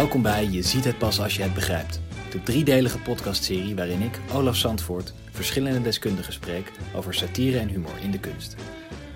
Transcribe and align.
Welkom 0.00 0.22
bij 0.22 0.48
Je 0.50 0.62
ziet 0.62 0.84
het 0.84 0.98
pas 0.98 1.20
als 1.20 1.36
je 1.36 1.42
het 1.42 1.54
begrijpt. 1.54 2.00
De 2.30 2.42
driedelige 2.42 2.98
podcastserie 2.98 3.74
waarin 3.74 4.02
ik, 4.02 4.20
Olaf 4.32 4.56
Zandvoort, 4.56 5.12
verschillende 5.30 5.82
deskundigen 5.82 6.32
spreek 6.32 6.72
over 6.94 7.14
satire 7.14 7.58
en 7.58 7.68
humor 7.68 7.98
in 8.02 8.10
de 8.10 8.18
kunst. 8.18 8.56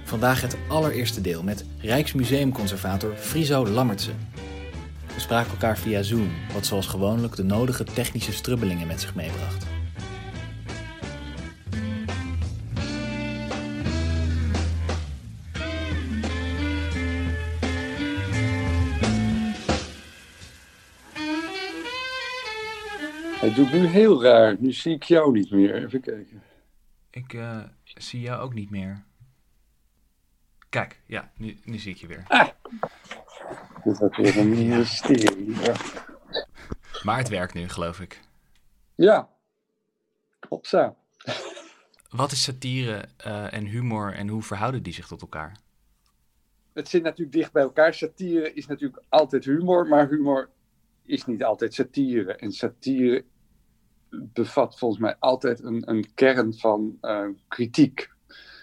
Vandaag 0.03 0.41
het 0.41 0.57
allereerste 0.69 1.21
deel 1.21 1.43
met 1.43 1.65
Rijksmuseumconservator 1.79 3.17
Friso 3.17 3.67
Lammertsen. 3.67 4.29
We 5.15 5.21
spraken 5.21 5.51
elkaar 5.51 5.79
via 5.79 6.03
Zoom, 6.03 6.31
wat 6.53 6.67
zoals 6.67 6.87
gewoonlijk 6.87 7.37
de 7.37 7.45
nodige 7.45 7.85
technische 7.85 8.33
strubbelingen 8.33 8.87
met 8.87 9.01
zich 9.01 9.15
meebracht. 9.15 9.74
Het 23.45 23.55
doet 23.55 23.73
nu 23.73 23.87
heel 23.87 24.23
raar. 24.23 24.57
Nu 24.59 24.73
zie 24.73 24.95
ik 24.95 25.03
jou 25.03 25.33
niet 25.33 25.51
meer. 25.51 25.75
Even 25.85 26.01
kijken. 26.01 26.43
Ik 27.11 27.33
uh, 27.33 27.65
zie 27.85 28.21
jou 28.21 28.43
ook 28.43 28.55
niet 28.55 28.71
meer. 28.71 29.05
Kijk, 30.69 31.01
ja, 31.07 31.33
nu, 31.37 31.59
nu 31.65 31.79
zie 31.79 31.93
ik 31.93 31.97
je 31.97 32.07
weer. 32.07 32.25
Ah! 32.29 32.49
Dit 33.85 33.99
was 33.99 34.17
weer 34.17 34.39
een 34.39 34.69
mysterie. 34.69 35.61
Ja. 35.61 35.75
Maar 37.03 37.19
het 37.19 37.29
werkt 37.29 37.55
nu, 37.55 37.69
geloof 37.69 38.01
ik. 38.01 38.21
Ja, 38.95 39.29
klopt 40.39 40.67
zo. 40.67 40.97
Wat 42.09 42.33
is 42.33 42.43
satire 42.43 43.05
uh, 43.27 43.53
en 43.53 43.67
humor 43.67 44.15
en 44.15 44.29
hoe 44.29 44.43
verhouden 44.43 44.83
die 44.83 44.93
zich 44.93 45.07
tot 45.07 45.21
elkaar? 45.21 45.57
Het 46.73 46.89
zit 46.89 47.03
natuurlijk 47.03 47.37
dicht 47.37 47.53
bij 47.53 47.63
elkaar. 47.63 47.95
Satire 47.95 48.53
is 48.53 48.67
natuurlijk 48.67 49.03
altijd 49.09 49.45
humor, 49.45 49.87
maar 49.87 50.09
humor 50.09 50.51
is 51.03 51.25
niet 51.25 51.45
altijd 51.45 51.75
satire. 51.75 52.37
En 52.37 52.53
satire 52.53 53.25
bevat 54.33 54.79
volgens 54.79 55.01
mij 55.01 55.17
altijd 55.19 55.63
een, 55.63 55.91
een 55.91 56.15
kern 56.15 56.55
van 56.55 56.99
uh, 57.03 57.29
kritiek. 57.49 58.13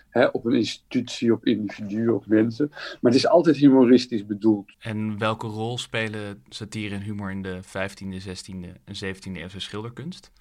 Hè, 0.10 0.26
op 0.26 0.46
een 0.46 0.54
institutie, 0.54 1.34
op 1.34 1.46
individuen, 1.46 2.14
op 2.14 2.26
mensen. 2.28 2.68
Maar 2.70 3.12
het 3.12 3.16
is 3.16 3.28
altijd 3.28 3.58
humoristisch 3.58 4.26
bedoeld. 4.26 4.72
En 4.80 5.18
welke 5.18 5.48
rol 5.48 5.78
spelen 5.78 6.44
satire 6.50 6.96
en 6.96 7.02
humor 7.02 7.32
in 7.32 7.42
de 7.42 7.60
15e, 7.64 8.28
16e 8.28 8.82
en 8.86 8.96
17e 8.96 9.32
eeuwse 9.32 9.60
schilderkunst? 9.60 10.32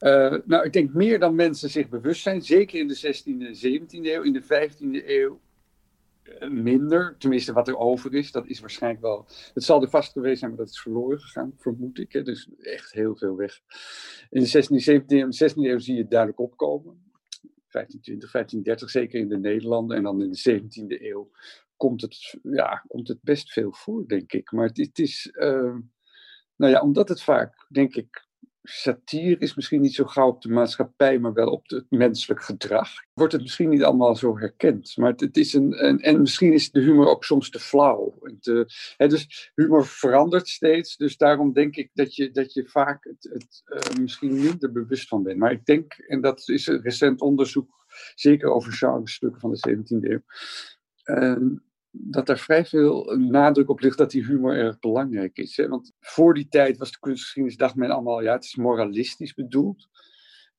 Uh, 0.00 0.34
nou, 0.44 0.64
ik 0.64 0.72
denk 0.72 0.92
meer 0.92 1.18
dan 1.18 1.34
mensen 1.34 1.70
zich 1.70 1.88
bewust 1.88 2.22
zijn. 2.22 2.42
Zeker 2.42 2.78
in 2.78 2.88
de 2.88 2.96
16e 2.96 3.24
en 3.24 3.54
17e 3.54 4.04
eeuw. 4.04 4.22
In 4.22 4.32
de 4.32 4.42
15e 4.42 5.06
eeuw 5.06 5.40
minder, 6.48 7.16
tenminste 7.18 7.52
wat 7.52 7.68
er 7.68 7.76
over 7.76 8.14
is, 8.14 8.32
dat 8.32 8.46
is 8.46 8.60
waarschijnlijk 8.60 9.02
wel. 9.02 9.26
Het 9.54 9.64
zal 9.64 9.82
er 9.82 9.90
vast 9.90 10.12
geweest 10.12 10.38
zijn, 10.38 10.50
maar 10.50 10.60
dat 10.60 10.70
is 10.70 10.80
verloren 10.80 11.20
gegaan, 11.20 11.52
vermoed 11.56 11.98
ik. 11.98 12.12
Hè? 12.12 12.22
Dus 12.22 12.48
echt 12.58 12.92
heel 12.92 13.16
veel 13.16 13.36
weg. 13.36 13.60
In 14.30 14.42
de 14.42 14.48
16e, 14.48 15.02
17e 15.02 15.06
en 15.06 15.50
16e 15.50 15.56
eeuw 15.56 15.78
zie 15.78 15.94
je 15.94 16.00
het 16.00 16.10
duidelijk 16.10 16.40
opkomen. 16.40 17.04
1520, 17.70 18.30
1530, 18.30 18.90
zeker 18.90 19.20
in 19.20 19.28
de 19.28 19.38
Nederlanden. 19.38 19.96
En 19.96 20.02
dan 20.02 20.22
in 20.22 20.30
de 20.30 20.60
17e 20.60 21.02
eeuw 21.02 21.30
komt 21.76 22.00
het, 22.00 22.38
ja, 22.42 22.84
komt 22.86 23.08
het 23.08 23.22
best 23.22 23.52
veel 23.52 23.72
voor, 23.72 24.06
denk 24.06 24.32
ik. 24.32 24.52
Maar 24.52 24.66
het, 24.66 24.76
het 24.76 24.98
is, 24.98 25.30
uh, 25.32 25.76
nou 26.56 26.72
ja, 26.72 26.80
omdat 26.80 27.08
het 27.08 27.22
vaak, 27.22 27.66
denk 27.68 27.94
ik, 27.94 28.25
satire 28.68 29.38
is 29.38 29.54
misschien 29.54 29.80
niet 29.80 29.94
zo 29.94 30.04
gauw 30.04 30.28
op 30.28 30.42
de 30.42 30.48
maatschappij, 30.48 31.18
maar 31.18 31.32
wel 31.32 31.50
op 31.50 31.68
het 31.68 31.86
menselijk 31.88 32.42
gedrag. 32.42 32.88
Wordt 33.14 33.32
het 33.32 33.42
misschien 33.42 33.68
niet 33.68 33.82
allemaal 33.82 34.16
zo 34.16 34.38
herkend. 34.38 34.96
Maar 34.96 35.12
het, 35.16 35.36
is 35.36 35.52
een, 35.52 36.00
En 36.00 36.20
misschien 36.20 36.52
is 36.52 36.70
de 36.70 36.80
humor 36.80 37.08
ook 37.08 37.24
soms 37.24 37.50
te 37.50 37.58
flauw. 37.58 38.18
Te, 38.40 38.66
hè, 38.96 39.08
dus 39.08 39.50
humor 39.54 39.86
verandert 39.86 40.48
steeds. 40.48 40.96
Dus 40.96 41.16
daarom 41.16 41.52
denk 41.52 41.76
ik 41.76 41.90
dat 41.94 42.14
je, 42.14 42.30
dat 42.30 42.52
je 42.52 42.66
vaak 42.66 43.04
het, 43.04 43.28
het 43.32 43.62
uh, 43.64 44.00
misschien 44.00 44.34
minder 44.34 44.72
bewust 44.72 45.08
van 45.08 45.22
bent. 45.22 45.38
Maar 45.38 45.52
ik 45.52 45.64
denk, 45.64 45.92
en 45.92 46.20
dat 46.20 46.48
is 46.48 46.66
een 46.66 46.82
recent 46.82 47.20
onderzoek, 47.20 47.86
zeker 48.14 48.50
over 48.50 48.72
genrestukken 48.72 49.40
van 49.40 49.50
de 49.50 49.76
17e 49.76 50.08
eeuw. 50.08 50.22
Uh, 51.04 51.58
dat 51.98 52.28
er 52.28 52.38
vrij 52.38 52.64
veel 52.64 53.16
nadruk 53.16 53.68
op 53.68 53.80
ligt 53.80 53.98
dat 53.98 54.10
die 54.10 54.24
humor 54.24 54.56
erg 54.56 54.78
belangrijk 54.78 55.36
is. 55.36 55.56
Hè? 55.56 55.68
Want 55.68 55.92
voor 56.00 56.34
die 56.34 56.48
tijd 56.48 56.78
was 56.78 56.92
de 56.92 56.98
kunstgeschiedenis, 57.00 57.58
dacht 57.58 57.74
men 57.74 57.90
allemaal, 57.90 58.22
ja, 58.22 58.32
het 58.32 58.44
is 58.44 58.56
moralistisch 58.56 59.34
bedoeld. 59.34 59.88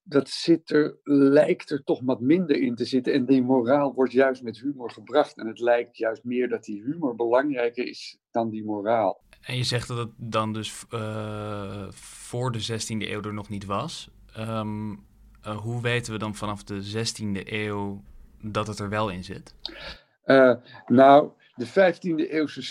Dat 0.03 0.29
zit 0.29 0.71
er, 0.71 0.97
lijkt 1.03 1.69
er 1.69 1.83
toch 1.83 2.01
wat 2.03 2.19
minder 2.19 2.55
in 2.55 2.75
te 2.75 2.85
zitten. 2.85 3.13
En 3.13 3.25
die 3.25 3.43
moraal 3.43 3.93
wordt 3.93 4.11
juist 4.11 4.43
met 4.43 4.59
humor 4.59 4.91
gebracht. 4.91 5.37
En 5.37 5.47
het 5.47 5.59
lijkt 5.59 5.97
juist 5.97 6.23
meer 6.23 6.49
dat 6.49 6.63
die 6.63 6.83
humor 6.83 7.15
belangrijker 7.15 7.87
is 7.87 8.17
dan 8.31 8.49
die 8.49 8.65
moraal. 8.65 9.21
En 9.41 9.57
je 9.57 9.63
zegt 9.63 9.87
dat 9.87 9.97
het 9.97 10.11
dan 10.15 10.53
dus 10.53 10.83
uh, 10.93 11.87
voor 11.89 12.51
de 12.51 12.61
16e 12.61 13.09
eeuw 13.09 13.21
er 13.21 13.33
nog 13.33 13.49
niet 13.49 13.65
was. 13.65 14.09
Um, 14.37 14.91
uh, 14.91 15.57
hoe 15.57 15.81
weten 15.81 16.13
we 16.13 16.19
dan 16.19 16.35
vanaf 16.35 16.63
de 16.63 17.05
16e 17.07 17.47
eeuw 17.47 18.03
dat 18.41 18.67
het 18.67 18.79
er 18.79 18.89
wel 18.89 19.09
in 19.09 19.23
zit? 19.23 19.55
Uh, 20.27 20.55
nou, 20.87 21.31
de 21.55 21.67
15e 21.67 22.31
eeuwse 22.31 22.61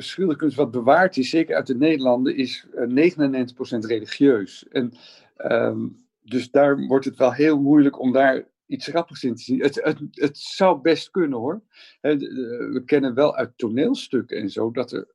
schilderkunst 0.00 0.56
wat 0.56 0.70
bewaard 0.70 1.16
is, 1.16 1.30
zeker 1.30 1.56
uit 1.56 1.66
de 1.66 1.76
Nederlanden, 1.76 2.36
is 2.36 2.66
uh, 2.74 3.12
99% 3.12 3.78
religieus. 3.78 4.68
En 4.68 4.92
um, 5.38 6.04
dus 6.22 6.50
daar 6.50 6.86
wordt 6.86 7.04
het 7.04 7.16
wel 7.16 7.32
heel 7.32 7.60
moeilijk 7.60 8.00
om 8.00 8.12
daar 8.12 8.44
iets 8.66 8.86
grappigs 8.86 9.24
in 9.24 9.34
te 9.34 9.42
zien. 9.42 9.60
Het, 9.60 9.80
het, 9.82 9.98
het 10.10 10.38
zou 10.38 10.80
best 10.80 11.10
kunnen 11.10 11.38
hoor. 11.38 11.62
We 12.00 12.82
kennen 12.84 13.14
wel 13.14 13.36
uit 13.36 13.52
toneelstukken 13.56 14.36
en 14.36 14.50
zo 14.50 14.70
dat 14.70 14.92
er 14.92 15.06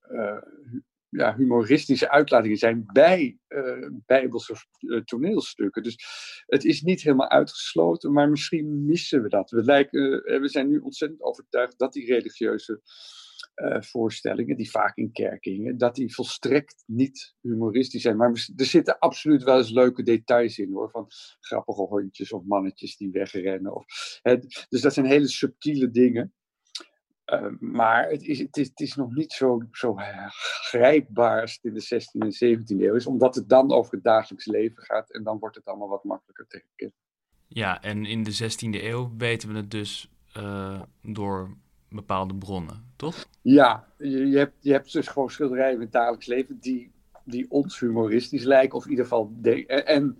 ja, 1.11 1.35
humoristische 1.35 2.09
uitlatingen 2.09 2.57
zijn 2.57 2.83
bij 2.93 3.37
uh, 3.47 3.87
bijbelse 4.05 4.55
uh, 4.79 5.01
toneelstukken. 5.01 5.83
Dus 5.83 5.97
het 6.45 6.65
is 6.65 6.81
niet 6.81 7.01
helemaal 7.01 7.29
uitgesloten, 7.29 8.13
maar 8.13 8.29
misschien 8.29 8.85
missen 8.85 9.21
we 9.21 9.29
dat. 9.29 9.51
We, 9.51 9.63
lijken, 9.63 10.31
uh, 10.31 10.39
we 10.39 10.49
zijn 10.49 10.67
nu 10.67 10.79
ontzettend 10.79 11.21
overtuigd 11.21 11.77
dat 11.77 11.93
die 11.93 12.05
religieuze 12.05 12.81
voorstellingen, 13.79 14.57
die 14.57 14.71
vaak 14.71 14.97
in 14.97 15.11
kerken 15.11 15.51
hingen, 15.51 15.77
dat 15.77 15.95
die 15.95 16.13
volstrekt 16.13 16.83
niet 16.85 17.35
humoristisch 17.41 18.01
zijn. 18.01 18.17
Maar 18.17 18.29
er 18.55 18.65
zitten 18.65 18.99
absoluut 18.99 19.43
wel 19.43 19.57
eens 19.57 19.71
leuke 19.71 20.03
details 20.03 20.57
in 20.57 20.71
hoor, 20.71 20.89
van 20.89 21.07
grappige 21.39 21.81
hondjes 21.81 22.31
of 22.31 22.43
mannetjes 22.43 22.97
die 22.97 23.11
wegrennen. 23.11 23.75
Of, 23.75 23.85
hè, 24.21 24.37
dus 24.69 24.81
dat 24.81 24.93
zijn 24.93 25.05
hele 25.05 25.27
subtiele 25.27 25.91
dingen. 25.91 26.33
Uh, 27.31 27.47
maar 27.59 28.09
het 28.09 28.23
is, 28.23 28.39
het, 28.39 28.57
is, 28.57 28.67
het 28.67 28.79
is 28.79 28.95
nog 28.95 29.13
niet 29.13 29.31
zo, 29.31 29.61
zo 29.71 29.95
grijpbaar 30.69 31.41
als 31.41 31.59
het 31.61 31.63
in 31.63 31.73
de 31.73 32.03
16e 32.03 32.39
en 32.39 32.57
17e 32.57 32.81
eeuw 32.81 32.95
is, 32.95 33.05
omdat 33.05 33.35
het 33.35 33.49
dan 33.49 33.71
over 33.71 33.93
het 33.93 34.03
dagelijks 34.03 34.45
leven 34.45 34.83
gaat 34.83 35.11
en 35.11 35.23
dan 35.23 35.39
wordt 35.39 35.55
het 35.55 35.65
allemaal 35.65 35.87
wat 35.87 36.03
makkelijker 36.03 36.47
te 36.47 36.63
herkennen. 36.65 36.95
Ja, 37.47 37.81
en 37.81 38.05
in 38.05 38.23
de 38.23 38.33
16e 38.33 38.83
eeuw 38.83 39.11
weten 39.17 39.49
we 39.49 39.55
het 39.55 39.71
dus 39.71 40.11
uh, 40.37 40.81
door 41.01 41.57
bepaalde 41.89 42.35
bronnen, 42.35 42.93
toch? 42.95 43.25
Ja, 43.41 43.87
je, 43.97 44.27
je, 44.27 44.37
hebt, 44.37 44.55
je 44.59 44.71
hebt 44.71 44.93
dus 44.93 45.07
gewoon 45.07 45.29
schilderijen 45.29 45.73
in 45.73 45.81
het 45.81 45.91
dagelijks 45.91 46.25
leven 46.25 46.59
die, 46.59 46.91
die 47.23 47.45
ons 47.49 47.79
humoristisch 47.79 48.43
lijken, 48.43 48.77
of 48.77 48.83
in 48.83 48.89
ieder 48.89 49.05
geval. 49.05 49.31
De, 49.35 49.65
en 49.65 50.17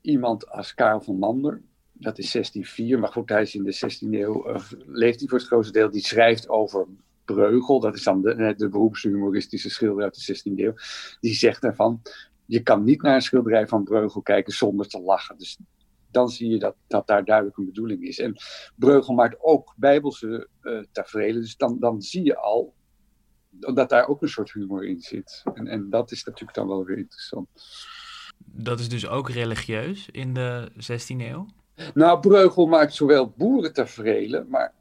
iemand 0.00 0.48
als 0.48 0.74
Karel 0.74 1.00
van 1.00 1.18
Mander, 1.18 1.62
dat 2.04 2.18
is 2.18 2.32
1604, 2.32 2.98
maar 2.98 3.12
goed, 3.12 3.28
hij 3.28 3.42
is 3.42 3.54
in 3.54 3.64
de 3.64 3.74
16e 3.74 4.10
eeuw, 4.10 4.48
uh, 4.48 4.62
leeft 4.86 5.18
hij 5.18 5.28
voor 5.28 5.38
het 5.38 5.46
grootste 5.46 5.72
deel, 5.72 5.90
die 5.90 6.06
schrijft 6.06 6.48
over 6.48 6.86
Breugel, 7.24 7.80
dat 7.80 7.94
is 7.94 8.02
dan 8.02 8.22
de, 8.22 8.54
de 8.56 8.68
beroemdste 8.68 9.08
humoristische 9.08 9.70
schilder 9.70 10.04
uit 10.04 10.26
de 10.26 10.36
16e 10.38 10.52
eeuw, 10.56 10.74
die 11.20 11.34
zegt 11.34 11.62
daarvan, 11.62 12.02
je 12.46 12.62
kan 12.62 12.84
niet 12.84 13.02
naar 13.02 13.14
een 13.14 13.22
schilderij 13.22 13.66
van 13.66 13.84
Breugel 13.84 14.22
kijken 14.22 14.52
zonder 14.52 14.88
te 14.88 15.00
lachen. 15.00 15.38
Dus 15.38 15.58
dan 16.10 16.28
zie 16.28 16.50
je 16.50 16.58
dat, 16.58 16.74
dat 16.86 17.06
daar 17.06 17.24
duidelijk 17.24 17.56
een 17.56 17.64
bedoeling 17.64 18.02
is. 18.02 18.18
En 18.18 18.36
Breugel 18.76 19.14
maakt 19.14 19.36
ook 19.40 19.74
bijbelse 19.76 20.48
uh, 20.62 20.82
tafereelen, 20.92 21.40
dus 21.40 21.56
dan, 21.56 21.78
dan 21.78 22.02
zie 22.02 22.24
je 22.24 22.36
al 22.36 22.74
dat 23.50 23.88
daar 23.88 24.08
ook 24.08 24.22
een 24.22 24.28
soort 24.28 24.52
humor 24.52 24.86
in 24.86 25.00
zit. 25.00 25.42
En, 25.54 25.66
en 25.66 25.90
dat 25.90 26.10
is 26.10 26.24
natuurlijk 26.24 26.54
dan 26.54 26.68
wel 26.68 26.84
weer 26.84 26.98
interessant. 26.98 27.48
Dat 28.44 28.80
is 28.80 28.88
dus 28.88 29.08
ook 29.08 29.30
religieus 29.30 30.08
in 30.10 30.34
de 30.34 30.70
16e 30.72 31.16
eeuw? 31.18 31.46
Nou, 31.94 32.20
Breugel 32.20 32.66
maakt 32.66 32.94
zowel 32.94 33.30
boerentaferelen, 33.36 34.48
maar 34.48 34.74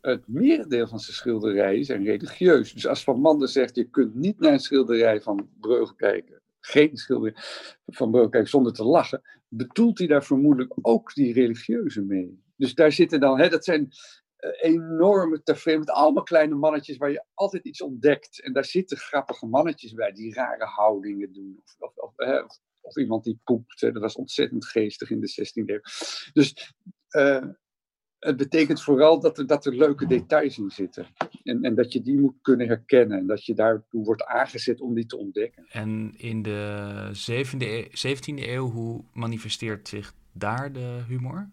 het 0.00 0.22
merendeel 0.26 0.88
van 0.88 1.00
zijn 1.00 1.16
schilderijen 1.16 1.84
zijn 1.84 2.04
religieus. 2.04 2.72
Dus 2.72 2.86
als 2.86 3.04
Van 3.04 3.20
Mander 3.20 3.48
zegt, 3.48 3.76
je 3.76 3.84
kunt 3.84 4.14
niet 4.14 4.40
naar 4.40 4.52
een 4.52 4.60
schilderij 4.60 5.20
van 5.20 5.48
Breugel 5.60 5.94
kijken, 5.94 6.40
geen 6.60 6.96
schilderij 6.96 7.42
van 7.86 8.10
Breugel 8.10 8.30
kijken 8.30 8.50
zonder 8.50 8.72
te 8.72 8.84
lachen, 8.84 9.22
bedoelt 9.48 9.98
hij 9.98 10.06
daar 10.06 10.24
vermoedelijk 10.24 10.74
ook 10.80 11.14
die 11.14 11.32
religieuze 11.32 12.02
mee. 12.02 12.42
Dus 12.56 12.74
daar 12.74 12.92
zitten 12.92 13.20
dan, 13.20 13.38
hè, 13.38 13.48
dat 13.48 13.64
zijn 13.64 13.92
enorme 14.60 15.42
tafereelen 15.42 15.84
met 15.84 15.94
allemaal 15.94 16.22
kleine 16.22 16.54
mannetjes 16.54 16.96
waar 16.96 17.10
je 17.10 17.24
altijd 17.34 17.64
iets 17.64 17.82
ontdekt. 17.82 18.42
En 18.42 18.52
daar 18.52 18.64
zitten 18.64 18.96
grappige 18.96 19.46
mannetjes 19.46 19.92
bij 19.92 20.12
die 20.12 20.34
rare 20.34 20.64
houdingen 20.64 21.32
doen. 21.32 21.62
Of, 21.78 21.92
of, 21.96 22.16
of, 22.16 22.58
of 22.84 22.96
iemand 22.96 23.24
die 23.24 23.40
poept. 23.44 23.80
Dat 23.80 23.98
was 23.98 24.16
ontzettend 24.16 24.66
geestig 24.66 25.10
in 25.10 25.20
de 25.20 25.30
16e 25.30 25.64
eeuw. 25.66 25.80
Dus 26.32 26.74
uh, 27.10 27.44
het 28.18 28.36
betekent 28.36 28.82
vooral 28.82 29.20
dat 29.20 29.38
er, 29.38 29.46
dat 29.46 29.66
er 29.66 29.76
leuke 29.76 30.06
details 30.06 30.58
in 30.58 30.70
zitten. 30.70 31.06
En, 31.42 31.62
en 31.62 31.74
dat 31.74 31.92
je 31.92 32.02
die 32.02 32.20
moet 32.20 32.34
kunnen 32.42 32.66
herkennen. 32.66 33.18
En 33.18 33.26
dat 33.26 33.44
je 33.44 33.54
daartoe 33.54 34.04
wordt 34.04 34.24
aangezet 34.24 34.80
om 34.80 34.94
die 34.94 35.06
te 35.06 35.16
ontdekken. 35.16 35.66
En 35.68 36.14
in 36.16 36.42
de 36.42 37.10
17e 37.92 38.48
eeuw, 38.48 38.70
hoe 38.70 39.04
manifesteert 39.12 39.88
zich 39.88 40.14
daar 40.32 40.72
de 40.72 41.02
humor? 41.08 41.50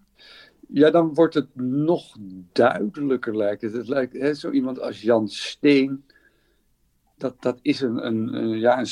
Ja, 0.68 0.92
dan 0.92 1.14
wordt 1.14 1.34
het 1.34 1.56
nog 1.56 2.18
duidelijker 2.52 3.38
lijkt 3.38 3.62
het. 3.62 3.74
Het 3.74 3.88
lijkt 3.88 4.14
hè, 4.14 4.34
zo 4.34 4.52
iemand 4.52 4.80
als 4.80 5.02
Jan 5.02 5.28
Steen 5.28 6.04
dat, 7.22 7.42
dat 7.42 7.60
is 7.62 7.82
een, 7.82 8.06
een, 8.06 8.50
ja, 8.60 8.84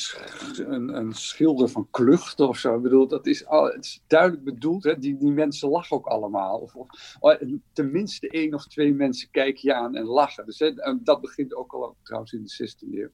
een, 0.58 0.96
een, 0.96 1.14
schilder 1.14 1.70
van 1.70 1.88
kluchten 1.92 2.48
of 2.48 2.58
zo. 2.58 2.76
Ik 2.76 2.82
bedoel, 2.82 3.08
dat 3.08 3.28
is, 3.28 3.44
het 3.48 3.86
is 3.86 4.04
duidelijk 4.08 4.44
bedoeld. 4.44 4.84
Hè? 4.84 4.98
Die, 4.98 5.18
die 5.18 5.32
mensen 5.32 5.70
lachen 5.70 5.98
ook 5.98 6.08
allemaal. 6.08 6.60
Of, 6.60 6.76
of, 6.76 7.16
oh, 7.20 7.42
tenminste 7.74 8.30
één 8.30 8.54
of 8.54 8.68
twee 8.68 8.94
mensen 8.94 9.30
kijken 9.32 9.62
je 9.64 9.74
aan 9.74 9.96
en 9.96 10.06
lachen. 10.06 10.46
Dus 10.46 10.74
dat 11.04 11.22
begint 11.22 11.56
ook 11.56 11.74
al 11.74 11.96
trouwens 12.04 12.34
in 12.34 12.44
de 12.44 12.70
16e 12.70 12.94
eeuw. 12.94 13.10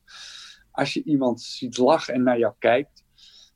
Als 0.71 0.93
je 0.93 1.03
iemand 1.03 1.41
ziet 1.41 1.77
lachen 1.77 2.13
en 2.13 2.23
naar 2.23 2.37
jou 2.37 2.53
kijkt, 2.59 3.03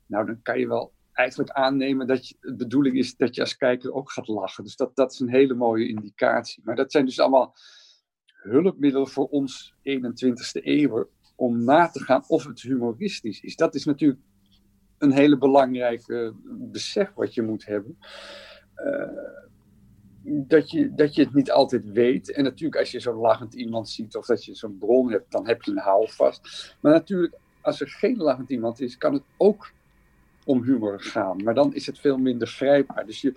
nou 0.06 0.26
dan 0.26 0.42
kan 0.42 0.58
je 0.58 0.68
wel 0.68 0.92
eigenlijk 1.12 1.50
aannemen 1.50 2.06
dat 2.06 2.28
je, 2.28 2.36
de 2.40 2.56
bedoeling 2.56 2.96
is 2.96 3.16
dat 3.16 3.34
je 3.34 3.40
als 3.40 3.56
kijker 3.56 3.92
ook 3.92 4.10
gaat 4.10 4.28
lachen. 4.28 4.64
Dus 4.64 4.76
dat, 4.76 4.96
dat 4.96 5.12
is 5.12 5.20
een 5.20 5.30
hele 5.30 5.54
mooie 5.54 5.88
indicatie. 5.88 6.62
Maar 6.64 6.76
dat 6.76 6.92
zijn 6.92 7.04
dus 7.04 7.20
allemaal 7.20 7.54
hulpmiddelen 8.42 9.08
voor 9.08 9.26
ons 9.26 9.74
21ste 9.78 10.62
eeuw 10.62 11.08
om 11.40 11.64
na 11.64 11.88
te 11.88 12.00
gaan 12.00 12.24
of 12.26 12.44
het 12.44 12.62
humoristisch 12.62 13.40
is. 13.40 13.56
Dat 13.56 13.74
is 13.74 13.84
natuurlijk 13.84 14.20
een 14.98 15.12
hele 15.12 15.38
belangrijke 15.38 16.34
besef 16.44 17.12
wat 17.14 17.34
je 17.34 17.42
moet 17.42 17.66
hebben. 17.66 17.98
Uh, 18.76 19.08
dat, 20.22 20.70
je, 20.70 20.94
dat 20.94 21.14
je 21.14 21.22
het 21.22 21.34
niet 21.34 21.50
altijd 21.50 21.92
weet. 21.92 22.32
En 22.32 22.44
natuurlijk, 22.44 22.80
als 22.80 22.90
je 22.90 23.00
zo'n 23.00 23.14
lachend 23.14 23.54
iemand 23.54 23.88
ziet 23.88 24.16
of 24.16 24.26
dat 24.26 24.44
je 24.44 24.54
zo'n 24.54 24.78
bron 24.78 25.10
hebt, 25.10 25.30
dan 25.32 25.46
heb 25.46 25.62
je 25.62 25.70
een 25.70 25.78
houvast. 25.78 26.74
Maar 26.80 26.92
natuurlijk, 26.92 27.34
als 27.60 27.80
er 27.80 27.88
geen 27.88 28.16
lachend 28.16 28.50
iemand 28.50 28.80
is, 28.80 28.96
kan 28.96 29.12
het 29.12 29.24
ook 29.36 29.72
om 30.44 30.62
humor 30.62 31.00
gaan. 31.00 31.42
Maar 31.42 31.54
dan 31.54 31.74
is 31.74 31.86
het 31.86 31.98
veel 31.98 32.18
minder 32.18 32.48
grijpbaar. 32.48 33.06
Dus 33.06 33.20
je, 33.20 33.32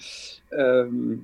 ehm, 0.50 1.16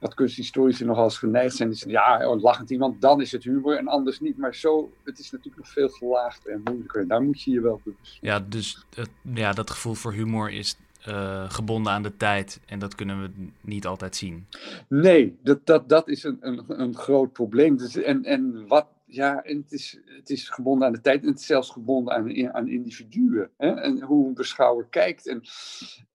wat 0.00 0.14
kunsthistorici 0.14 0.84
nogal 0.84 1.04
eens 1.04 1.18
geneigd 1.18 1.56
zijn. 1.56 1.68
Die 1.68 1.78
zeggen, 1.78 2.00
ja, 2.00 2.28
oh, 2.28 2.42
lachend 2.42 2.70
iemand, 2.70 3.00
dan 3.00 3.20
is 3.20 3.32
het 3.32 3.44
humor 3.44 3.76
en 3.76 3.88
anders 3.88 4.20
niet. 4.20 4.36
Maar 4.36 4.54
zo, 4.54 4.92
het 5.04 5.18
is 5.18 5.30
natuurlijk 5.30 5.62
nog 5.62 5.72
veel 5.72 5.88
gelaagder 5.88 6.52
en 6.52 6.60
moeilijker. 6.64 7.00
En 7.00 7.08
daar 7.08 7.22
moet 7.22 7.42
je 7.42 7.50
je 7.50 7.60
wel 7.60 7.80
bewust 7.84 8.18
Ja, 8.20 8.40
dus 8.40 8.86
ja, 9.34 9.52
dat 9.52 9.70
gevoel 9.70 9.94
voor 9.94 10.12
humor 10.12 10.50
is 10.50 10.76
uh, 11.08 11.50
gebonden 11.50 11.92
aan 11.92 12.02
de 12.02 12.16
tijd. 12.16 12.60
En 12.66 12.78
dat 12.78 12.94
kunnen 12.94 13.22
we 13.22 13.30
niet 13.60 13.86
altijd 13.86 14.16
zien. 14.16 14.46
Nee, 14.88 15.38
dat, 15.42 15.66
dat, 15.66 15.88
dat 15.88 16.08
is 16.08 16.24
een, 16.24 16.38
een, 16.40 16.64
een 16.66 16.96
groot 16.96 17.32
probleem. 17.32 17.76
Dus, 17.76 17.96
en, 17.96 18.24
en 18.24 18.66
wat, 18.66 18.86
ja, 19.06 19.42
en 19.42 19.56
het, 19.56 19.72
is, 19.72 20.00
het 20.04 20.30
is 20.30 20.48
gebonden 20.48 20.86
aan 20.86 20.92
de 20.92 21.00
tijd 21.00 21.22
en 21.22 21.28
het 21.28 21.40
is 21.40 21.46
zelfs 21.46 21.70
gebonden 21.70 22.14
aan, 22.14 22.54
aan 22.54 22.68
individuen. 22.68 23.50
Hè? 23.56 23.70
En 23.70 24.02
hoe 24.02 24.28
een 24.28 24.34
beschouwer 24.34 24.86
kijkt. 24.90 25.26
En 25.28 25.42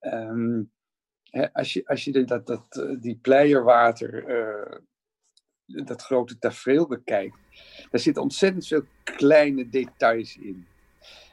um, 0.01 0.71
als 1.53 1.73
je, 1.73 1.87
als 1.87 2.03
je 2.03 2.23
dat, 2.23 2.47
dat, 2.47 2.65
eh, 2.69 2.95
die 2.99 3.19
pleierwater, 3.21 4.29
uh, 4.29 4.79
dat 5.85 6.01
grote 6.01 6.37
tafereel 6.37 6.87
bekijkt, 6.87 7.37
daar 7.91 8.01
zitten 8.01 8.23
ontzettend 8.23 8.67
veel 8.67 8.83
kleine 9.03 9.69
details 9.69 10.37
in. 10.37 10.67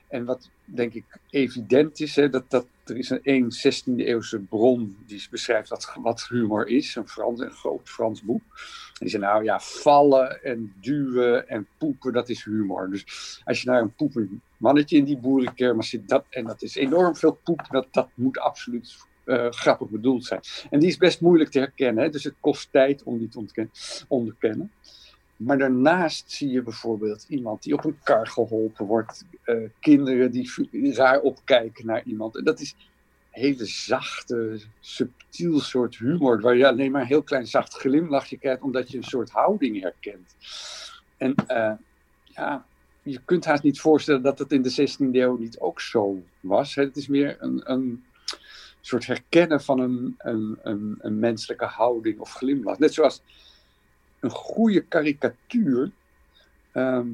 En 0.08 0.24
wat 0.24 0.50
denk 0.64 0.94
ik 0.94 1.04
evident 1.30 2.00
is, 2.00 2.16
hè, 2.16 2.28
dat, 2.28 2.50
dat 2.50 2.66
er 2.84 2.96
is 2.96 3.10
een 3.22 3.52
16e 3.52 3.96
eeuwse 3.96 4.38
bron 4.38 4.96
die 5.06 5.26
beschrijft 5.30 5.68
wat, 5.68 5.92
wat 6.00 6.26
humor 6.28 6.68
is, 6.68 6.94
een, 6.94 7.08
Frans, 7.08 7.42
groot 7.48 7.88
Frans 7.88 8.22
boek. 8.22 8.42
En 8.42 8.98
die 8.98 9.08
zegt 9.08 9.22
nou 9.22 9.44
ja, 9.44 9.60
vallen 9.60 10.42
en 10.42 10.74
duwen 10.80 11.48
en 11.48 11.66
poepen, 11.78 12.12
dat 12.12 12.28
is 12.28 12.44
humor. 12.44 12.90
Dus 12.90 13.40
als 13.44 13.62
je 13.62 13.70
naar 13.70 13.80
een 13.80 13.94
poepend 13.94 14.30
mannetje 14.56 14.96
in 14.96 15.04
die 15.04 15.18
boerenkermis 15.18 15.88
zit, 15.88 16.08
dat, 16.08 16.24
en 16.30 16.44
dat 16.44 16.62
is 16.62 16.74
enorm 16.74 17.16
veel 17.16 17.40
poep, 17.44 17.66
dat, 17.70 17.86
dat 17.90 18.08
moet 18.14 18.38
absoluut 18.38 18.96
uh, 19.24 19.50
grappig 19.50 19.88
bedoeld 19.88 20.24
zijn. 20.24 20.40
En 20.70 20.80
die 20.80 20.88
is 20.88 20.96
best 20.96 21.20
moeilijk 21.20 21.50
te 21.50 21.58
herkennen, 21.58 22.12
dus 22.12 22.24
het 22.24 22.34
kost 22.40 22.68
tijd 22.72 23.02
om 23.02 23.18
die 23.18 23.28
te 23.28 23.68
onderkennen. 24.08 24.70
Maar 25.36 25.58
daarnaast 25.58 26.30
zie 26.30 26.50
je 26.50 26.62
bijvoorbeeld 26.62 27.26
iemand 27.28 27.62
die 27.62 27.74
op 27.74 27.84
een 27.84 27.98
kar 28.02 28.26
geholpen 28.26 28.86
wordt, 28.86 29.24
uh, 29.44 29.68
kinderen 29.80 30.30
die 30.30 30.50
raar 30.94 31.20
opkijken 31.20 31.86
naar 31.86 32.02
iemand. 32.04 32.36
En 32.36 32.44
dat 32.44 32.60
is 32.60 32.74
hele 33.30 33.64
zachte, 33.64 34.60
subtiel 34.80 35.60
soort 35.60 35.96
humor, 35.96 36.40
waar 36.40 36.56
je 36.56 36.66
alleen 36.66 36.90
maar 36.90 37.00
een 37.00 37.06
heel 37.06 37.22
klein 37.22 37.46
zacht 37.46 37.74
glimlachje 37.74 38.38
krijgt, 38.38 38.62
omdat 38.62 38.90
je 38.90 38.96
een 38.96 39.02
soort 39.02 39.30
houding 39.30 39.80
herkent. 39.80 40.36
En 41.16 41.34
uh, 41.48 41.72
ja, 42.24 42.66
je 43.02 43.20
kunt 43.24 43.44
haast 43.44 43.62
niet 43.62 43.80
voorstellen 43.80 44.22
dat 44.22 44.38
het 44.38 44.52
in 44.52 44.62
de 44.62 44.88
16e 44.88 45.10
eeuw 45.12 45.36
niet 45.36 45.58
ook 45.58 45.80
zo 45.80 46.22
was. 46.40 46.74
Het 46.74 46.96
is 46.96 47.08
meer 47.08 47.36
een, 47.38 47.70
een 47.70 48.04
soort 48.86 49.06
herkennen 49.06 49.62
van 49.62 49.78
een, 49.78 50.14
een, 50.18 50.58
een, 51.00 51.18
menselijke 51.18 51.64
houding 51.64 52.18
of 52.18 52.32
glimlach. 52.32 52.78
Net 52.78 52.94
zoals 52.94 53.22
een 54.20 54.30
goede 54.30 54.80
karikatuur 54.80 55.90
ehm, 56.72 57.08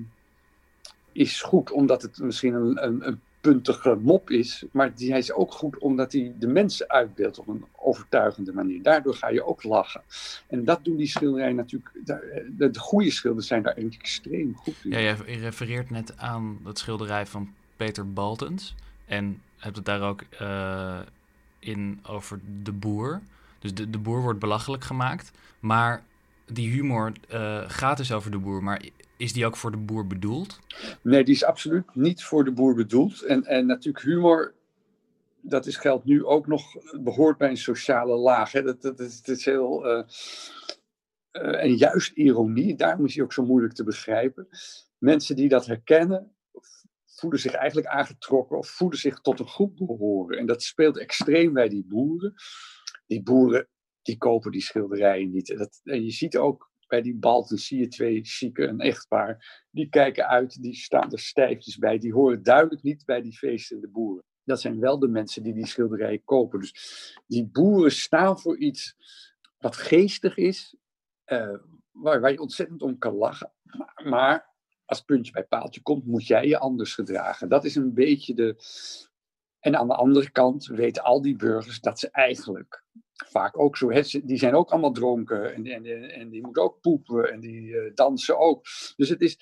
is 1.13 1.43
goed 1.43 1.71
omdat 1.71 2.03
het 2.03 2.19
misschien 2.19 2.55
een, 2.55 2.85
een, 2.85 3.07
een, 3.07 3.21
puntige 3.41 3.95
mop 3.95 4.31
is, 4.31 4.65
maar 4.73 4.95
die, 4.95 5.17
is 5.17 5.33
ook 5.33 5.53
goed 5.53 5.79
omdat 5.79 6.13
hij 6.13 6.33
de 6.39 6.47
mensen 6.47 6.89
uitbeeldt 6.89 7.39
op 7.39 7.49
een 7.49 7.65
overtuigende 7.77 8.53
manier. 8.53 8.83
Daardoor 8.83 9.15
ga 9.15 9.29
je 9.29 9.45
ook 9.45 9.63
lachen. 9.63 10.03
En 10.47 10.65
dat 10.65 10.85
doen 10.85 10.97
die 10.97 11.07
schilderijen 11.07 11.57
natuurlijk, 11.57 11.91
de, 12.05 12.71
de 12.71 12.79
goede 12.79 13.11
schilders 13.11 13.47
zijn 13.47 13.63
daar 13.63 13.75
extreem 13.75 14.55
goed 14.55 14.75
in. 14.85 14.91
Ja, 14.91 15.17
refereert 15.25 15.91
net 15.91 16.19
aan 16.19 16.59
het 16.65 16.79
schilderij 16.79 17.27
van 17.27 17.55
Peter 17.77 18.13
Baltens 18.13 18.75
en 19.07 19.43
hebt 19.57 19.77
het 19.77 19.85
daar 19.85 20.03
ook 20.03 20.23
uh, 20.41 20.99
in 21.59 22.01
over 22.09 22.41
de 22.63 22.73
boer. 22.73 23.21
Dus 23.59 23.75
de, 23.75 23.91
de 23.91 23.99
boer 23.99 24.23
wordt 24.23 24.39
belachelijk 24.39 24.85
gemaakt. 24.85 25.31
Maar 25.61 26.03
die 26.47 26.71
humor 26.71 27.13
uh, 27.33 27.65
gaat 27.67 27.97
dus 27.97 28.13
over 28.13 28.31
de 28.31 28.39
boer. 28.39 28.63
Maar 28.63 28.83
is 29.17 29.33
die 29.33 29.47
ook 29.47 29.57
voor 29.57 29.71
de 29.71 29.77
boer 29.77 30.07
bedoeld? 30.07 30.59
Nee, 31.03 31.25
die 31.25 31.35
is 31.35 31.45
absoluut 31.45 31.95
niet 31.95 32.25
voor 32.25 32.45
de 32.45 32.53
boer 32.53 32.75
bedoeld. 32.75 33.23
En, 33.23 33.45
en 33.45 33.67
natuurlijk 33.67 34.05
humor, 34.05 34.55
dat 35.41 35.67
is, 35.67 35.77
geldt 35.77 36.05
nu 36.05 36.25
ook 36.25 36.47
nog, 36.47 36.77
behoort 37.01 37.39
bij 37.39 37.51
een 37.51 37.57
sociale 37.57 38.17
laag. 38.17 38.53
Hè. 38.53 38.63
Dat, 38.63 38.83
dat, 38.83 39.01
is, 39.25 39.45
heel... 39.45 39.87
Uh, 39.87 40.05
uh, 41.33 41.63
en 41.63 41.75
juist 41.75 42.13
ironie, 42.17 42.77
daarom 42.77 43.05
is 43.05 43.15
die 43.15 43.23
ook 43.23 43.33
zo 43.33 43.45
moeilijk 43.45 43.75
te 43.75 43.85
begrijpen. 43.85 44.49
Mensen 44.99 45.37
die 45.37 45.49
dat 45.49 45.67
herkennen, 45.67 46.33
voelen 47.19 47.41
zich 47.41 47.53
eigenlijk 47.53 47.87
aangetrokken 47.87 48.59
of 48.59 48.69
voelen 48.69 48.99
zich 48.99 49.21
tot 49.21 49.41
een 49.41 49.49
groep 49.49 49.77
behoren. 49.77 50.39
En 50.39 50.47
dat 50.47 50.63
speelt 50.63 50.99
extreem 50.99 51.53
bij 51.53 51.69
die 51.69 51.85
boeren. 51.85 52.35
Die 53.07 53.23
boeren 53.23 53.69
die 54.03 54.17
kopen 54.17 54.51
die 54.51 54.61
schilderijen 54.61 55.31
niet. 55.31 55.51
En, 55.51 55.59
dat, 55.59 55.81
en 55.85 56.05
je 56.05 56.11
ziet 56.11 56.37
ook 56.37 56.71
bij 56.87 57.03
die 57.03 57.17
Balten 57.17 57.59
zie 57.59 57.79
je 57.79 57.89
twee 57.89 58.25
chique, 58.25 58.67
een 58.67 58.81
echtpaar. 58.81 59.65
Die 59.71 59.89
kijken 59.89 60.29
uit, 60.29 60.63
die 60.63 60.75
staan 60.75 61.13
er 61.13 61.19
stijfjes 61.19 61.77
bij. 61.77 61.99
Die 61.99 62.13
horen 62.13 62.43
duidelijk 62.43 62.83
niet 62.83 63.05
bij 63.05 63.23
die 63.23 63.37
feestende 63.37 63.89
boeren. 63.89 64.25
Dat 64.45 64.61
zijn 64.61 64.81
wel 64.81 64.99
de 64.99 65.09
mensen 65.09 65.43
die 65.43 65.55
die 65.55 65.67
schilderijen 65.67 66.25
kopen. 66.25 66.61
Dus 66.61 66.73
die 67.27 67.47
boeren 67.47 67.93
staan 67.93 68.39
voor 68.39 68.59
iets 68.59 68.95
wat 69.59 69.77
geestig 69.77 70.37
is, 70.37 70.77
uh, 71.27 71.59
waar, 71.91 72.21
waar 72.21 72.33
je 72.33 72.41
ontzettend 72.41 72.83
om 72.83 72.99
kan 72.99 73.15
lachen. 73.15 73.53
Maar 74.05 74.57
als 74.89 75.01
puntje 75.01 75.33
bij 75.33 75.45
paaltje 75.45 75.83
komt, 75.83 76.07
moet 76.07 76.27
jij 76.27 76.47
je 76.47 76.59
anders 76.59 76.95
gedragen. 76.95 77.49
Dat 77.49 77.65
is 77.65 77.75
een 77.75 77.95
beetje 77.95 78.35
de. 78.35 78.57
En 79.59 79.77
aan 79.77 79.89
de 79.89 79.95
andere 79.95 80.31
kant 80.31 80.67
weten 80.67 81.03
al 81.03 81.23
die 81.23 81.37
burgers 81.37 81.81
dat 81.81 81.99
ze 81.99 82.11
eigenlijk 82.11 82.85
vaak 83.27 83.59
ook 83.59 83.77
zo. 83.77 83.89
Die 84.23 84.39
zijn 84.39 84.55
ook 84.55 84.71
allemaal 84.71 84.93
dronken 84.93 85.55
en, 85.55 85.67
en, 85.67 86.11
en 86.11 86.29
die 86.29 86.43
moeten 86.43 86.63
ook 86.63 86.81
poepen 86.81 87.33
en 87.33 87.41
die 87.41 87.63
uh, 87.63 87.95
dansen 87.95 88.39
ook. 88.39 88.65
Dus 88.97 89.09
het 89.09 89.21
is, 89.21 89.39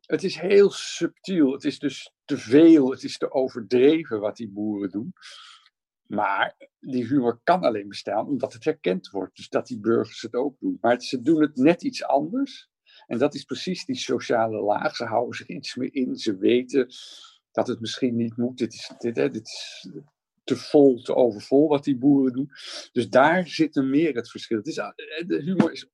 het 0.00 0.24
is 0.24 0.36
heel 0.36 0.70
subtiel. 0.70 1.52
Het 1.52 1.64
is 1.64 1.78
dus 1.78 2.12
te 2.24 2.38
veel, 2.38 2.90
het 2.90 3.02
is 3.02 3.18
te 3.18 3.32
overdreven 3.32 4.20
wat 4.20 4.36
die 4.36 4.50
boeren 4.50 4.90
doen. 4.90 5.12
Maar 6.06 6.56
die 6.80 7.06
humor 7.06 7.40
kan 7.42 7.62
alleen 7.62 7.88
bestaan 7.88 8.26
omdat 8.26 8.52
het 8.52 8.64
herkend 8.64 9.10
wordt. 9.10 9.36
Dus 9.36 9.48
dat 9.48 9.66
die 9.66 9.80
burgers 9.80 10.22
het 10.22 10.34
ook 10.34 10.58
doen. 10.58 10.78
Maar 10.80 11.00
ze 11.00 11.22
doen 11.22 11.40
het 11.40 11.56
net 11.56 11.82
iets 11.82 12.04
anders. 12.04 12.68
En 13.06 13.18
dat 13.18 13.34
is 13.34 13.44
precies 13.44 13.84
die 13.84 13.96
sociale 13.96 14.60
laag. 14.60 14.96
Ze 14.96 15.04
houden 15.04 15.36
zich 15.36 15.46
iets 15.46 15.74
meer 15.74 15.94
in. 15.94 16.16
Ze 16.16 16.36
weten 16.36 16.88
dat 17.52 17.66
het 17.66 17.80
misschien 17.80 18.16
niet 18.16 18.36
moet. 18.36 18.58
Dit 18.58 18.74
is, 18.74 18.92
dit, 18.98 19.16
hè, 19.16 19.30
dit 19.30 19.46
is 19.46 19.88
te 20.44 20.56
vol, 20.56 21.02
te 21.02 21.14
overvol 21.14 21.68
wat 21.68 21.84
die 21.84 21.96
boeren 21.96 22.32
doen. 22.32 22.50
Dus 22.92 23.08
daar 23.08 23.48
zit 23.48 23.76
er 23.76 23.84
meer 23.84 24.14
het 24.14 24.30
verschil. 24.30 24.56
Het 24.58 24.66
is, 24.66 24.76
eh, 24.76 24.88
de 25.26 25.42
humor 25.42 25.72
is, 25.72 25.88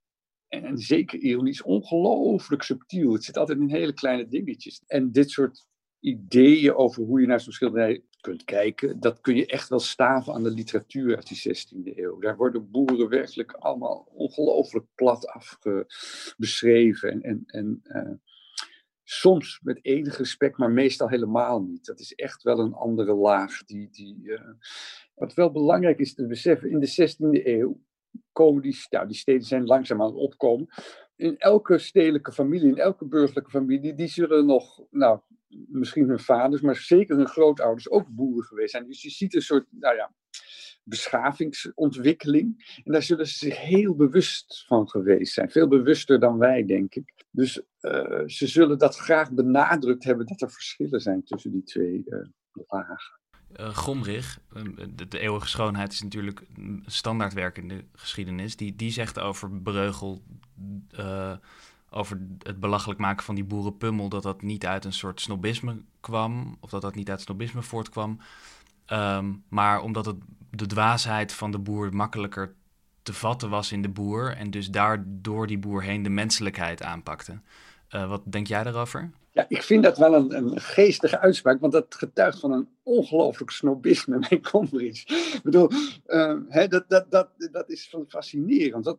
en 0.49 0.78
zeker 0.78 1.19
ironisch, 1.19 1.62
ongelooflijk 1.62 2.62
subtiel. 2.62 3.12
Het 3.12 3.25
zit 3.25 3.37
altijd 3.37 3.59
in 3.59 3.71
hele 3.71 3.92
kleine 3.92 4.28
dingetjes. 4.28 4.83
En 4.87 5.12
dit 5.12 5.31
soort 5.31 5.66
ideeën 6.03 6.75
over 6.75 7.03
hoe 7.03 7.21
je 7.21 7.27
naar 7.27 7.41
zo'n 7.41 7.53
schilderij 7.53 8.03
kunt 8.21 8.45
kijken, 8.45 9.01
dat 9.01 9.21
kun 9.21 9.37
je 9.37 9.47
echt 9.47 9.69
wel 9.69 9.81
staven 9.81 10.35
aan 10.35 10.43
de 10.43 10.51
literatuur 10.51 11.17
uit 11.17 11.29
die 11.29 11.57
16e 11.57 11.97
eeuw. 11.97 12.19
Daar 12.19 12.37
worden 12.37 12.71
boeren 12.71 13.09
werkelijk 13.09 13.53
allemaal 13.53 14.09
ongelooflijk 14.15 14.87
plat 14.95 15.27
afge 15.27 15.87
beschreven. 16.37 17.11
En, 17.11 17.23
en, 17.23 17.45
en 17.47 17.83
uh, 17.85 18.15
soms 19.03 19.61
met 19.63 19.79
enig 19.83 20.19
respect, 20.19 20.59
maar 20.59 20.71
meestal 20.71 21.09
helemaal 21.09 21.63
niet. 21.63 21.85
Dat 21.85 22.01
is 22.01 22.15
echt 22.15 22.43
wel 22.43 22.59
een 22.59 22.75
andere 22.75 23.15
laag. 23.15 23.65
Die, 23.65 23.89
die, 23.91 24.21
uh, 24.23 24.41
wat 25.15 25.35
wel 25.35 25.51
belangrijk 25.51 25.99
is 25.99 26.15
te 26.15 26.27
beseffen, 26.27 26.71
in 26.71 26.81
de 26.81 27.13
16e 27.13 27.47
eeuw 27.47 27.81
komen 28.33 28.63
die, 28.63 28.87
nou, 28.91 29.07
die 29.07 29.17
steden 29.17 29.47
zijn 29.47 29.65
langzaam 29.65 30.01
aan 30.01 30.07
het 30.07 30.17
opkomen. 30.17 30.69
In 31.17 31.39
elke 31.39 31.79
stedelijke 31.79 32.33
familie, 32.33 32.69
in 32.69 32.79
elke 32.79 33.07
burgerlijke 33.07 33.51
familie, 33.51 33.95
die 33.95 34.09
zullen 34.09 34.47
nog, 34.47 34.81
nou, 34.91 35.21
misschien 35.69 36.09
hun 36.09 36.21
vaders, 36.21 36.63
maar 36.63 36.77
zeker 36.77 37.17
hun 37.17 37.29
grootouders 37.29 37.91
ook 37.91 38.09
boeren 38.09 38.45
geweest 38.45 38.71
zijn. 38.71 38.87
Dus 38.87 39.03
je 39.03 39.11
ziet 39.11 39.35
een 39.35 39.43
soort, 39.43 39.67
nou 39.71 39.97
ja, 39.97 40.13
beschavingsontwikkeling. 40.85 42.81
En 42.85 42.93
daar 42.93 43.03
zullen 43.03 43.27
ze 43.27 43.35
zich 43.35 43.61
heel 43.61 43.95
bewust 43.95 44.65
van 44.67 44.89
geweest 44.89 45.33
zijn. 45.33 45.51
Veel 45.51 45.69
bewuster 45.69 46.21
dan 46.21 46.39
wij, 46.39 46.65
denk 46.65 46.95
ik. 46.95 47.13
Dus 47.31 47.63
uh, 47.81 48.23
ze 48.27 48.47
zullen 48.47 48.79
dat 48.79 48.97
graag 48.97 49.33
benadrukt 49.33 50.05
hebben 50.05 50.27
dat 50.27 50.41
er 50.41 50.51
verschillen 50.51 51.01
zijn 51.01 51.25
tussen 51.25 51.53
die 51.53 51.63
twee 51.63 52.03
uh, 52.07 52.19
lagen. 52.53 53.21
Uh, 53.61 53.75
Gomrich, 53.75 54.39
de, 54.95 55.09
de, 55.09 55.19
eeuwige 55.19 55.49
schoonheid 55.49 55.93
is 55.93 56.03
natuurlijk 56.03 56.43
een 56.57 56.83
standaardwerk 56.87 57.59
in 57.59 57.69
de 57.69 57.85
geschiedenis. 57.93 58.57
Die, 58.57 58.77
die 58.77 58.91
zegt 58.91 59.19
over 59.19 59.51
Breugel, 59.51 60.23
over 61.93 62.21
het 62.39 62.61
belachelijk 62.61 63.01
maken 63.01 63.25
van 63.25 63.35
die 63.35 63.45
boerenpummel, 63.45 64.09
dat 64.09 64.23
dat 64.23 64.43
niet 64.43 64.67
uit 64.67 64.85
een 64.85 64.93
soort 64.93 65.21
snobisme 65.21 65.83
kwam, 66.01 66.57
of 66.61 66.71
dat 66.71 66.83
dat 66.83 66.95
niet 66.95 67.11
uit 67.11 67.21
snobisme 67.21 67.63
voortkwam. 67.63 68.19
Um, 68.93 69.45
maar 69.49 69.81
omdat 69.81 70.07
het 70.07 70.17
de 70.51 70.67
dwaasheid 70.67 71.33
van 71.33 71.51
de 71.51 71.59
boer 71.59 71.95
makkelijker 71.95 72.55
te 73.03 73.13
vatten 73.13 73.51
was 73.51 73.73
in 73.73 73.83
de 73.83 73.89
boer 73.89 74.37
en 74.37 74.51
dus 74.51 74.71
daardoor 74.71 75.47
die 75.47 75.59
boer 75.59 75.83
heen 75.83 76.03
de 76.03 76.11
menselijkheid 76.11 76.83
aanpakte. 76.83 77.41
Uh, 77.91 78.09
wat 78.09 78.23
denk 78.25 78.47
jij 78.47 78.63
daarover? 78.63 79.11
Ja, 79.31 79.45
ik 79.49 79.63
vind 79.63 79.83
dat 79.83 79.99
wel 79.99 80.15
een, 80.15 80.37
een 80.37 80.61
geestige 80.61 81.19
uitspraak, 81.19 81.61
want 81.61 81.73
dat 81.73 81.95
getuigt 81.95 82.41
van 82.41 82.53
een 82.53 82.69
ongelooflijk 82.83 83.51
snobisme 83.51 84.19
bij 84.29 84.39
ik 84.39 85.41
bedoel, 85.43 85.71
uh, 86.07 86.37
hè, 86.49 86.69
dat, 86.69 86.85
dat, 86.89 87.11
dat, 87.11 87.29
dat 87.53 87.71
is 87.71 87.95
fascinerend. 88.09 88.85
Dat, 88.85 88.99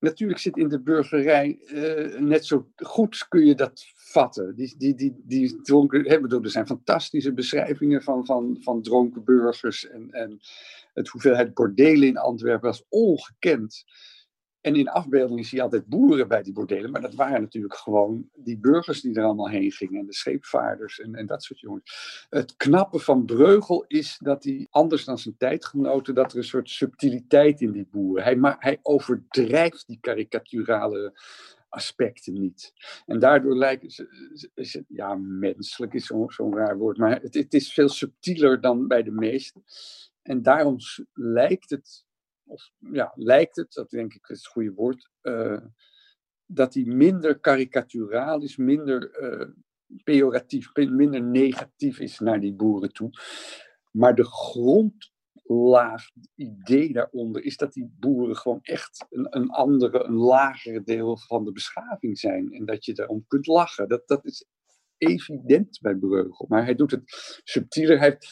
natuurlijk 0.00 0.38
zit 0.38 0.56
in 0.56 0.68
de 0.68 0.80
burgerij 0.80 1.58
uh, 1.72 2.20
net 2.20 2.46
zo 2.46 2.68
goed 2.76 3.28
kun 3.28 3.46
je 3.46 3.54
dat 3.54 3.84
vatten. 3.94 4.54
Die, 4.56 4.74
die, 4.78 4.94
die, 4.94 5.22
die 5.24 5.60
dronken, 5.62 6.08
hè, 6.08 6.20
bedoel, 6.20 6.42
er 6.42 6.50
zijn 6.50 6.66
fantastische 6.66 7.32
beschrijvingen 7.32 8.02
van, 8.02 8.26
van, 8.26 8.56
van 8.60 8.82
dronken 8.82 9.24
burgers 9.24 9.88
en, 9.88 10.10
en 10.10 10.40
het 10.94 11.08
hoeveelheid 11.08 11.54
bordelen 11.54 12.08
in 12.08 12.18
Antwerpen 12.18 12.68
was 12.68 12.84
ongekend. 12.88 13.84
En 14.60 14.74
in 14.74 14.88
afbeeldingen 14.88 15.44
zie 15.44 15.58
je 15.58 15.64
altijd 15.64 15.86
boeren 15.86 16.28
bij 16.28 16.42
die 16.42 16.52
bordelen, 16.52 16.90
maar 16.90 17.00
dat 17.00 17.14
waren 17.14 17.40
natuurlijk 17.40 17.74
gewoon 17.74 18.28
die 18.34 18.58
burgers 18.58 19.00
die 19.00 19.14
er 19.14 19.24
allemaal 19.24 19.48
heen 19.48 19.72
gingen 19.72 20.00
en 20.00 20.06
de 20.06 20.14
scheepvaarders 20.14 21.00
en, 21.00 21.14
en 21.14 21.26
dat 21.26 21.42
soort 21.42 21.60
jongens. 21.60 22.26
Het 22.30 22.56
knappe 22.56 22.98
van 22.98 23.24
Breugel 23.24 23.84
is 23.86 24.18
dat 24.22 24.44
hij, 24.44 24.66
anders 24.70 25.04
dan 25.04 25.18
zijn 25.18 25.36
tijdgenoten, 25.36 26.14
dat 26.14 26.32
er 26.32 26.38
een 26.38 26.44
soort 26.44 26.70
subtiliteit 26.70 27.60
in 27.60 27.72
die 27.72 27.88
boeren. 27.90 28.24
Hij, 28.24 28.36
maar, 28.36 28.56
hij 28.58 28.78
overdrijft 28.82 29.86
die 29.86 29.98
karikaturale 30.00 31.20
aspecten 31.68 32.40
niet. 32.40 32.72
En 33.06 33.18
daardoor 33.18 33.56
lijkt 33.56 33.82
het, 34.54 34.82
ja, 34.88 35.14
menselijk 35.14 35.94
is 35.94 36.06
zo'n 36.06 36.30
zo 36.30 36.54
raar 36.54 36.78
woord, 36.78 36.98
maar 36.98 37.20
het, 37.20 37.34
het 37.34 37.54
is 37.54 37.72
veel 37.72 37.88
subtieler 37.88 38.60
dan 38.60 38.88
bij 38.88 39.02
de 39.02 39.10
meesten. 39.10 39.64
En 40.22 40.42
daarom 40.42 40.76
lijkt 41.12 41.70
het 41.70 42.04
of 42.50 42.70
ja, 42.78 43.12
lijkt 43.14 43.56
het, 43.56 43.72
dat 43.72 43.90
denk 43.90 44.14
ik 44.14 44.28
is 44.28 44.36
het 44.36 44.46
goede 44.46 44.72
woord, 44.72 45.10
uh, 45.22 45.60
dat 46.46 46.74
hij 46.74 46.84
minder 46.84 47.38
karikaturaal 47.38 48.42
is, 48.42 48.56
minder 48.56 49.22
uh, 49.22 49.48
pejoratief, 50.04 50.74
minder 50.74 51.22
negatief 51.22 51.98
is 51.98 52.18
naar 52.18 52.40
die 52.40 52.54
boeren 52.54 52.92
toe. 52.92 53.10
Maar 53.90 54.14
de 54.14 54.24
grondlaag, 54.24 56.04
het 56.14 56.30
idee 56.34 56.92
daaronder, 56.92 57.42
is 57.42 57.56
dat 57.56 57.72
die 57.72 57.94
boeren 57.98 58.36
gewoon 58.36 58.60
echt 58.62 59.06
een, 59.10 59.26
een 59.36 59.50
andere, 59.50 60.04
een 60.04 60.14
lagere 60.14 60.82
deel 60.82 61.18
van 61.18 61.44
de 61.44 61.52
beschaving 61.52 62.18
zijn. 62.18 62.52
En 62.52 62.64
dat 62.64 62.84
je 62.84 62.94
daarom 62.94 63.24
kunt 63.26 63.46
lachen. 63.46 63.88
Dat, 63.88 64.08
dat 64.08 64.24
is 64.24 64.46
evident 64.96 65.78
bij 65.80 65.94
Breugel. 65.94 66.46
Maar 66.48 66.64
hij 66.64 66.74
doet 66.74 66.90
het 66.90 67.02
subtieler. 67.44 67.98
Hij 67.98 68.08
heeft, 68.08 68.26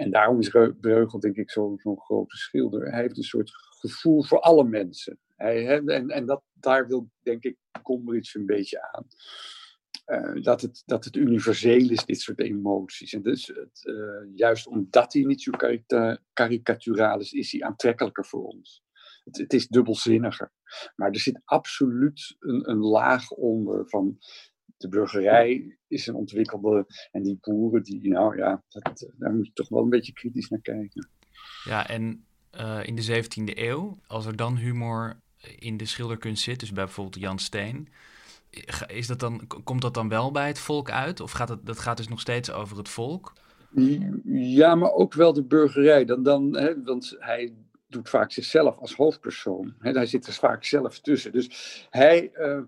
en 0.00 0.10
daarom 0.10 0.38
is 0.38 0.50
Breugel, 0.80 1.20
denk 1.20 1.36
ik, 1.36 1.50
zo'n 1.50 1.78
zo 1.78 1.96
grote 1.96 2.36
schilder. 2.36 2.90
Hij 2.90 3.00
heeft 3.00 3.16
een 3.16 3.22
soort 3.22 3.50
gevoel 3.80 4.24
voor 4.24 4.40
alle 4.40 4.64
mensen. 4.64 5.18
Hij, 5.36 5.66
en 5.66 6.08
en 6.08 6.26
dat, 6.26 6.42
daar 6.52 6.86
wil, 6.86 7.10
denk 7.22 7.44
ik, 7.44 7.56
Combridge 7.82 8.38
een 8.38 8.46
beetje 8.46 8.92
aan. 8.92 9.06
Uh, 10.06 10.42
dat, 10.42 10.60
het, 10.60 10.82
dat 10.86 11.04
het 11.04 11.16
universeel 11.16 11.90
is, 11.90 12.04
dit 12.04 12.20
soort 12.20 12.40
emoties. 12.40 13.12
En 13.12 13.22
dus 13.22 13.46
het, 13.46 13.80
uh, 13.84 14.36
juist 14.36 14.66
omdat 14.66 15.12
hij 15.12 15.22
niet 15.22 15.42
zo 15.42 15.52
karikaturaal 16.32 17.20
is, 17.20 17.32
is 17.32 17.52
hij 17.52 17.62
aantrekkelijker 17.62 18.26
voor 18.26 18.44
ons. 18.44 18.82
Het, 19.24 19.36
het, 19.36 19.52
is 19.52 19.68
dubbelzinniger. 19.68 20.52
Maar 20.96 21.10
er 21.10 21.20
zit 21.20 21.40
absoluut 21.44 22.36
een, 22.38 22.70
een 22.70 22.80
laag 22.80 23.30
onder 23.30 23.88
van 23.88 24.18
de 24.80 24.88
burgerij 24.88 25.76
is 25.88 26.06
een 26.06 26.14
ontwikkelde. 26.14 26.86
En 27.12 27.22
die 27.22 27.38
boeren, 27.40 27.82
die, 27.82 28.08
nou 28.08 28.36
ja, 28.36 28.62
dat, 28.68 29.10
daar 29.18 29.34
moet 29.34 29.46
je 29.46 29.52
toch 29.52 29.68
wel 29.68 29.82
een 29.82 29.88
beetje 29.88 30.12
kritisch 30.12 30.48
naar 30.48 30.60
kijken. 30.60 31.08
Ja, 31.64 31.88
en 31.88 32.24
uh, 32.60 32.80
in 32.82 32.94
de 32.94 33.22
17e 33.24 33.58
eeuw, 33.58 33.98
als 34.06 34.26
er 34.26 34.36
dan 34.36 34.56
humor 34.56 35.20
in 35.58 35.76
de 35.76 35.84
schilderkunst 35.84 36.42
zit, 36.42 36.60
dus 36.60 36.72
bij 36.72 36.84
bijvoorbeeld 36.84 37.22
Jan 37.22 37.38
Steen, 37.38 37.88
is 38.86 39.06
dat 39.06 39.20
dan, 39.20 39.46
komt 39.64 39.82
dat 39.82 39.94
dan 39.94 40.08
wel 40.08 40.30
bij 40.30 40.46
het 40.46 40.58
volk 40.58 40.90
uit? 40.90 41.20
Of 41.20 41.30
gaat 41.30 41.48
het, 41.48 41.66
dat 41.66 41.78
gaat 41.78 41.96
dus 41.96 42.08
nog 42.08 42.20
steeds 42.20 42.52
over 42.52 42.76
het 42.76 42.88
volk? 42.88 43.32
Ja, 44.24 44.74
maar 44.74 44.92
ook 44.92 45.14
wel 45.14 45.32
de 45.32 45.44
burgerij. 45.44 46.04
Dan, 46.04 46.22
dan, 46.22 46.56
hè, 46.56 46.82
want 46.82 47.16
hij 47.18 47.54
doet 47.88 48.08
vaak 48.08 48.32
zichzelf 48.32 48.76
als 48.76 48.94
hoofdpersoon. 48.94 49.74
Hè, 49.78 49.90
hij 49.90 50.06
zit 50.06 50.26
er 50.26 50.32
vaak 50.32 50.64
zelf 50.64 51.00
tussen. 51.00 51.32
Dus 51.32 51.86
hij, 51.90 52.30
uh, 52.34 52.60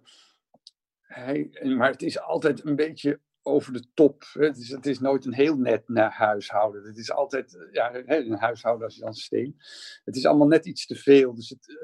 hij, 1.14 1.50
maar 1.76 1.90
het 1.90 2.02
is 2.02 2.20
altijd 2.20 2.64
een 2.64 2.76
beetje 2.76 3.20
over 3.42 3.72
de 3.72 3.84
top. 3.94 4.24
Het 4.32 4.58
is, 4.58 4.68
het 4.68 4.86
is 4.86 4.98
nooit 4.98 5.24
een 5.24 5.34
heel 5.34 5.56
net 5.56 5.82
huishouden. 6.10 6.84
Het 6.84 6.96
is 6.96 7.12
altijd 7.12 7.68
ja, 7.72 7.94
een 7.94 8.32
huishouden 8.32 8.86
als 8.86 8.96
Jan 8.96 9.14
Steen. 9.14 9.56
Het 10.04 10.16
is 10.16 10.26
allemaal 10.26 10.46
net 10.46 10.66
iets 10.66 10.86
te 10.86 10.94
veel. 10.94 11.34
Dus 11.34 11.48
het, 11.48 11.78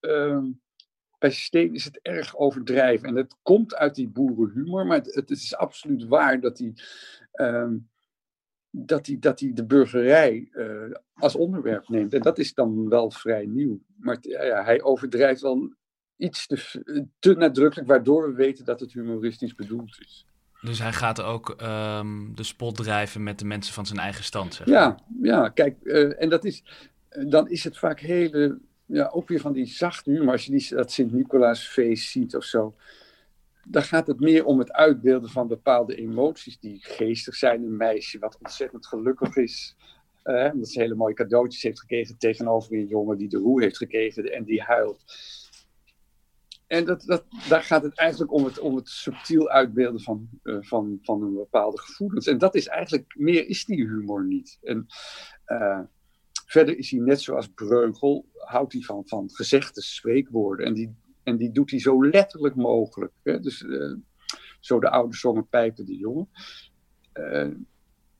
uh, 0.00 0.44
bij 1.18 1.30
Steen 1.30 1.74
is 1.74 1.84
het 1.84 2.00
erg 2.02 2.36
overdrijven. 2.36 3.08
En 3.08 3.14
dat 3.14 3.36
komt 3.42 3.74
uit 3.74 3.94
die 3.94 4.08
boerenhumor, 4.08 4.86
maar 4.86 4.96
het, 4.96 5.14
het 5.14 5.30
is 5.30 5.56
absoluut 5.56 6.06
waar 6.06 6.40
dat 6.40 6.58
hij. 6.58 6.74
Uh, 7.32 7.72
dat 8.72 9.06
hij, 9.06 9.18
dat 9.18 9.40
hij 9.40 9.52
de 9.52 9.66
burgerij 9.66 10.48
als 11.14 11.36
onderwerp 11.36 11.88
neemt. 11.88 12.14
En 12.14 12.22
dat 12.22 12.38
is 12.38 12.54
dan 12.54 12.88
wel 12.88 13.10
vrij 13.10 13.46
nieuw. 13.46 13.80
Maar 13.96 14.16
ja, 14.20 14.64
hij 14.64 14.82
overdrijft 14.82 15.40
wel 15.40 15.74
iets 16.20 16.46
te, 16.46 17.08
te 17.18 17.34
nadrukkelijk, 17.34 17.88
waardoor 17.88 18.28
we 18.28 18.34
weten 18.34 18.64
dat 18.64 18.80
het 18.80 18.92
humoristisch 18.92 19.54
bedoeld 19.54 19.98
is. 20.00 20.26
Dus 20.60 20.78
hij 20.78 20.92
gaat 20.92 21.22
ook 21.22 21.56
um, 21.62 22.34
de 22.34 22.42
spot 22.42 22.76
drijven 22.76 23.22
met 23.22 23.38
de 23.38 23.44
mensen 23.44 23.74
van 23.74 23.86
zijn 23.86 23.98
eigen 23.98 24.24
stand. 24.24 24.54
Zeg 24.54 24.66
ja, 24.66 24.98
ja, 25.22 25.48
kijk, 25.48 25.76
uh, 25.82 26.22
en 26.22 26.28
dat 26.28 26.44
is, 26.44 26.64
dan 27.28 27.48
is 27.48 27.64
het 27.64 27.78
vaak 27.78 28.00
hele, 28.00 28.58
ja, 28.86 29.10
ook 29.12 29.28
weer 29.28 29.40
van 29.40 29.52
die 29.52 29.66
zachte 29.66 30.10
humor. 30.10 30.32
Als 30.32 30.44
je 30.44 30.50
die, 30.50 30.74
dat 30.74 30.92
Sint-Nicolaasfeest 30.92 32.10
ziet 32.10 32.36
of 32.36 32.44
zo, 32.44 32.74
dan 33.64 33.82
gaat 33.82 34.06
het 34.06 34.20
meer 34.20 34.44
om 34.44 34.58
het 34.58 34.72
uitbeelden 34.72 35.30
van 35.30 35.48
bepaalde 35.48 35.94
emoties 35.94 36.58
die 36.58 36.78
geestig 36.82 37.34
zijn. 37.34 37.62
Een 37.62 37.76
meisje 37.76 38.18
wat 38.18 38.38
ontzettend 38.42 38.86
gelukkig 38.86 39.36
is, 39.36 39.76
uh, 40.24 40.50
omdat 40.52 40.68
ze 40.68 40.80
hele 40.80 40.94
mooie 40.94 41.14
cadeautjes 41.14 41.62
heeft 41.62 41.80
gekregen 41.80 42.18
tegenover 42.18 42.72
een 42.72 42.86
jongen 42.86 43.18
die 43.18 43.28
de 43.28 43.38
roe 43.38 43.62
heeft 43.62 43.76
gekregen 43.76 44.32
en 44.32 44.44
die 44.44 44.62
huilt. 44.62 45.02
En 46.70 46.84
dat, 46.84 47.02
dat, 47.02 47.24
daar 47.48 47.62
gaat 47.62 47.82
het 47.82 47.94
eigenlijk 47.94 48.32
om 48.32 48.44
het, 48.44 48.58
om 48.58 48.76
het 48.76 48.88
subtiel 48.88 49.48
uitbeelden 49.48 50.00
van, 50.00 50.28
uh, 50.42 50.56
van, 50.60 50.98
van 51.02 51.22
een 51.22 51.34
bepaalde 51.34 51.78
gevoelens. 51.78 52.26
En 52.26 52.38
dat 52.38 52.54
is 52.54 52.66
eigenlijk, 52.66 53.14
meer 53.16 53.48
is 53.48 53.64
die 53.64 53.86
humor 53.86 54.24
niet. 54.24 54.58
En 54.62 54.86
uh, 55.46 55.80
verder 56.46 56.78
is 56.78 56.90
hij 56.90 57.00
net 57.00 57.20
zoals 57.20 57.48
Breugel, 57.48 58.26
houdt 58.34 58.72
hij 58.72 58.82
van, 58.82 59.02
van 59.06 59.30
gezegde 59.32 59.82
spreekwoorden. 59.82 60.66
En 60.66 60.74
die, 60.74 60.94
en 61.22 61.36
die 61.36 61.52
doet 61.52 61.70
hij 61.70 61.80
zo 61.80 62.06
letterlijk 62.06 62.54
mogelijk. 62.54 63.12
Hè? 63.22 63.40
Dus 63.40 63.62
uh, 63.62 63.96
zo 64.60 64.80
de 64.80 64.90
oude 64.90 65.16
zongen 65.16 65.48
pijpen 65.48 65.86
de 65.86 65.96
jongen. 65.96 66.28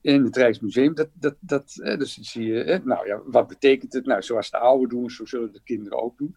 in 0.01 0.23
het 0.23 0.35
Rijksmuseum, 0.35 0.95
dat, 0.95 1.09
dat, 1.13 1.35
dat, 1.39 1.73
dus 1.75 2.17
zie 2.17 2.45
je, 2.45 2.81
nou 2.83 3.07
ja, 3.07 3.21
wat 3.25 3.47
betekent 3.47 3.93
het? 3.93 4.05
Nou, 4.05 4.21
zoals 4.21 4.49
de 4.49 4.57
ouderen 4.57 4.89
doen, 4.89 5.09
zo 5.09 5.25
zullen 5.25 5.53
de 5.53 5.63
kinderen 5.63 6.01
ook 6.01 6.17
doen. 6.17 6.35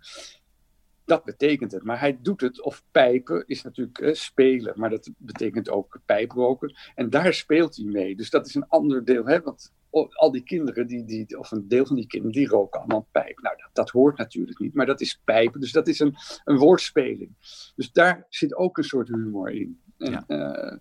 Dat 1.05 1.25
betekent 1.25 1.73
het. 1.73 1.83
Maar 1.83 2.01
hij 2.01 2.19
doet 2.23 2.41
het, 2.41 2.63
of 2.63 2.85
pijpen 2.91 3.47
is 3.47 3.63
natuurlijk 3.63 3.99
eh, 3.99 4.15
spelen, 4.15 4.73
maar 4.77 4.91
dat 4.91 5.11
betekent 5.19 5.71
ook 5.71 6.01
pijproken. 6.05 6.75
En 6.95 7.11
daar 7.11 7.35
speelt 7.35 7.77
hij 7.77 7.85
mee. 7.85 8.17
Dus 8.17 8.31
dat 8.31 8.47
is 8.47 8.55
een 8.55 8.69
ander 8.69 9.05
deel. 9.05 9.27
Hè? 9.27 9.41
Want 9.41 9.73
al 9.91 10.31
die 10.31 10.43
kinderen, 10.43 10.87
die, 10.87 11.05
die, 11.05 11.39
of 11.39 11.51
een 11.51 11.69
deel 11.69 11.87
van 11.87 11.97
die 11.97 12.07
kinderen, 12.07 12.37
die 12.37 12.49
roken 12.49 12.81
allemaal 12.81 13.09
pijp. 13.13 13.41
Nou, 13.41 13.57
dat, 13.57 13.71
dat 13.73 13.91
hoort 13.91 14.19
natuurlijk 14.19 14.59
niet, 14.59 14.75
maar 14.75 14.87
dat 14.87 15.01
is 15.01 15.21
pijpen. 15.25 15.61
Dus 15.61 15.73
dat 15.73 15.89
is 15.89 15.99
een, 15.99 16.15
een 16.45 16.57
woordspeling. 16.57 17.37
Dus 17.77 17.93
daar 17.93 18.27
zit 18.29 18.55
ook 18.55 18.79
een 18.79 18.85
soort 18.85 19.09
humor 19.09 19.51
in. 19.51 19.83
En, 19.99 20.11
ja. 20.11 20.27
Eh, 20.27 20.79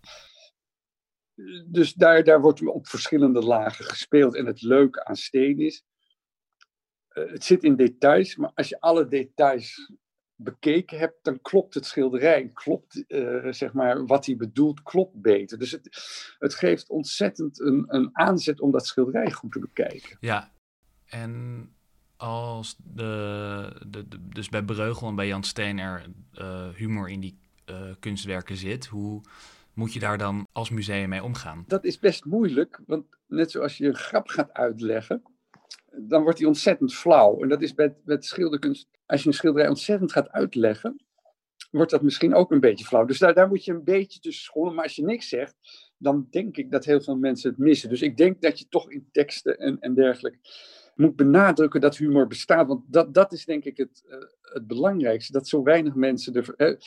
dus 1.65 1.93
daar, 1.93 2.23
daar 2.23 2.41
wordt 2.41 2.67
op 2.67 2.87
verschillende 2.87 3.41
lagen 3.41 3.85
gespeeld. 3.85 4.35
En 4.35 4.45
het 4.45 4.61
leuke 4.61 5.05
aan 5.05 5.15
Steen 5.15 5.59
is, 5.59 5.83
uh, 7.13 7.31
het 7.31 7.43
zit 7.43 7.63
in 7.63 7.75
details, 7.75 8.35
maar 8.35 8.51
als 8.53 8.69
je 8.69 8.79
alle 8.79 9.07
details 9.07 9.91
bekeken 10.35 10.97
hebt, 10.97 11.23
dan 11.23 11.41
klopt 11.41 11.73
het 11.73 11.85
schilderij, 11.85 12.51
klopt 12.53 13.03
uh, 13.07 13.51
zeg 13.51 13.73
maar 13.73 14.05
wat 14.05 14.25
hij 14.25 14.35
bedoelt, 14.35 14.83
klopt 14.83 15.21
beter. 15.21 15.59
Dus 15.59 15.71
het, 15.71 15.89
het 16.39 16.53
geeft 16.53 16.89
ontzettend 16.89 17.59
een, 17.59 17.85
een 17.87 18.09
aanzet 18.13 18.61
om 18.61 18.71
dat 18.71 18.87
schilderij 18.87 19.31
goed 19.31 19.51
te 19.51 19.59
bekijken. 19.59 20.17
Ja, 20.19 20.51
en 21.05 21.69
als 22.17 22.75
de, 22.77 23.81
de, 23.87 24.05
dus 24.21 24.49
bij 24.49 24.63
Breugel 24.63 25.07
en 25.07 25.15
bij 25.15 25.27
Jan 25.27 25.43
Steen 25.43 25.79
er 25.79 26.05
uh, 26.33 26.69
humor 26.69 27.09
in 27.09 27.19
die 27.19 27.37
uh, 27.69 27.75
kunstwerken 27.99 28.55
zit, 28.55 28.85
hoe 28.85 29.21
moet 29.73 29.93
je 29.93 29.99
daar 29.99 30.17
dan 30.17 30.47
als 30.51 30.69
museum 30.69 31.09
mee 31.09 31.23
omgaan? 31.23 31.63
Dat 31.67 31.83
is 31.83 31.99
best 31.99 32.25
moeilijk, 32.25 32.81
want 32.85 33.05
net 33.27 33.51
zoals 33.51 33.77
je 33.77 33.87
een 33.87 33.95
grap 33.95 34.27
gaat 34.27 34.53
uitleggen, 34.53 35.23
dan 35.91 36.23
wordt 36.23 36.37
die 36.37 36.47
ontzettend 36.47 36.93
flauw. 36.93 37.41
En 37.41 37.49
dat 37.49 37.61
is 37.61 37.73
bij, 37.73 37.95
met 38.03 38.25
schilderkunst, 38.25 38.87
als 39.13 39.21
je 39.21 39.27
een 39.27 39.33
schilderij 39.33 39.69
ontzettend 39.69 40.11
gaat 40.11 40.29
uitleggen, 40.29 41.05
wordt 41.71 41.91
dat 41.91 42.01
misschien 42.01 42.33
ook 42.33 42.51
een 42.51 42.59
beetje 42.59 42.85
flauw. 42.85 43.05
Dus 43.05 43.19
daar, 43.19 43.33
daar 43.33 43.47
moet 43.47 43.65
je 43.65 43.71
een 43.71 43.83
beetje 43.83 44.19
tussen 44.19 44.43
scholen. 44.43 44.73
Maar 44.73 44.83
als 44.83 44.95
je 44.95 45.03
niks 45.03 45.29
zegt, 45.29 45.55
dan 45.97 46.27
denk 46.29 46.57
ik 46.57 46.71
dat 46.71 46.85
heel 46.85 47.01
veel 47.01 47.15
mensen 47.15 47.49
het 47.49 47.59
missen. 47.59 47.89
Dus 47.89 48.01
ik 48.01 48.17
denk 48.17 48.41
dat 48.41 48.59
je 48.59 48.67
toch 48.69 48.91
in 48.91 49.07
teksten 49.11 49.57
en, 49.57 49.79
en 49.79 49.93
dergelijke 49.93 50.39
moet 50.95 51.15
benadrukken 51.15 51.81
dat 51.81 51.97
humor 51.97 52.27
bestaat. 52.27 52.67
Want 52.67 52.83
dat, 52.87 53.13
dat 53.13 53.33
is 53.33 53.45
denk 53.45 53.63
ik 53.63 53.77
het, 53.77 54.03
uh, 54.05 54.17
het 54.41 54.67
belangrijkste. 54.67 55.31
Dat 55.31 55.47
zo 55.47 55.63
weinig 55.63 55.95
mensen 55.95 56.33
er. 56.33 56.53
Uh, 56.57 56.79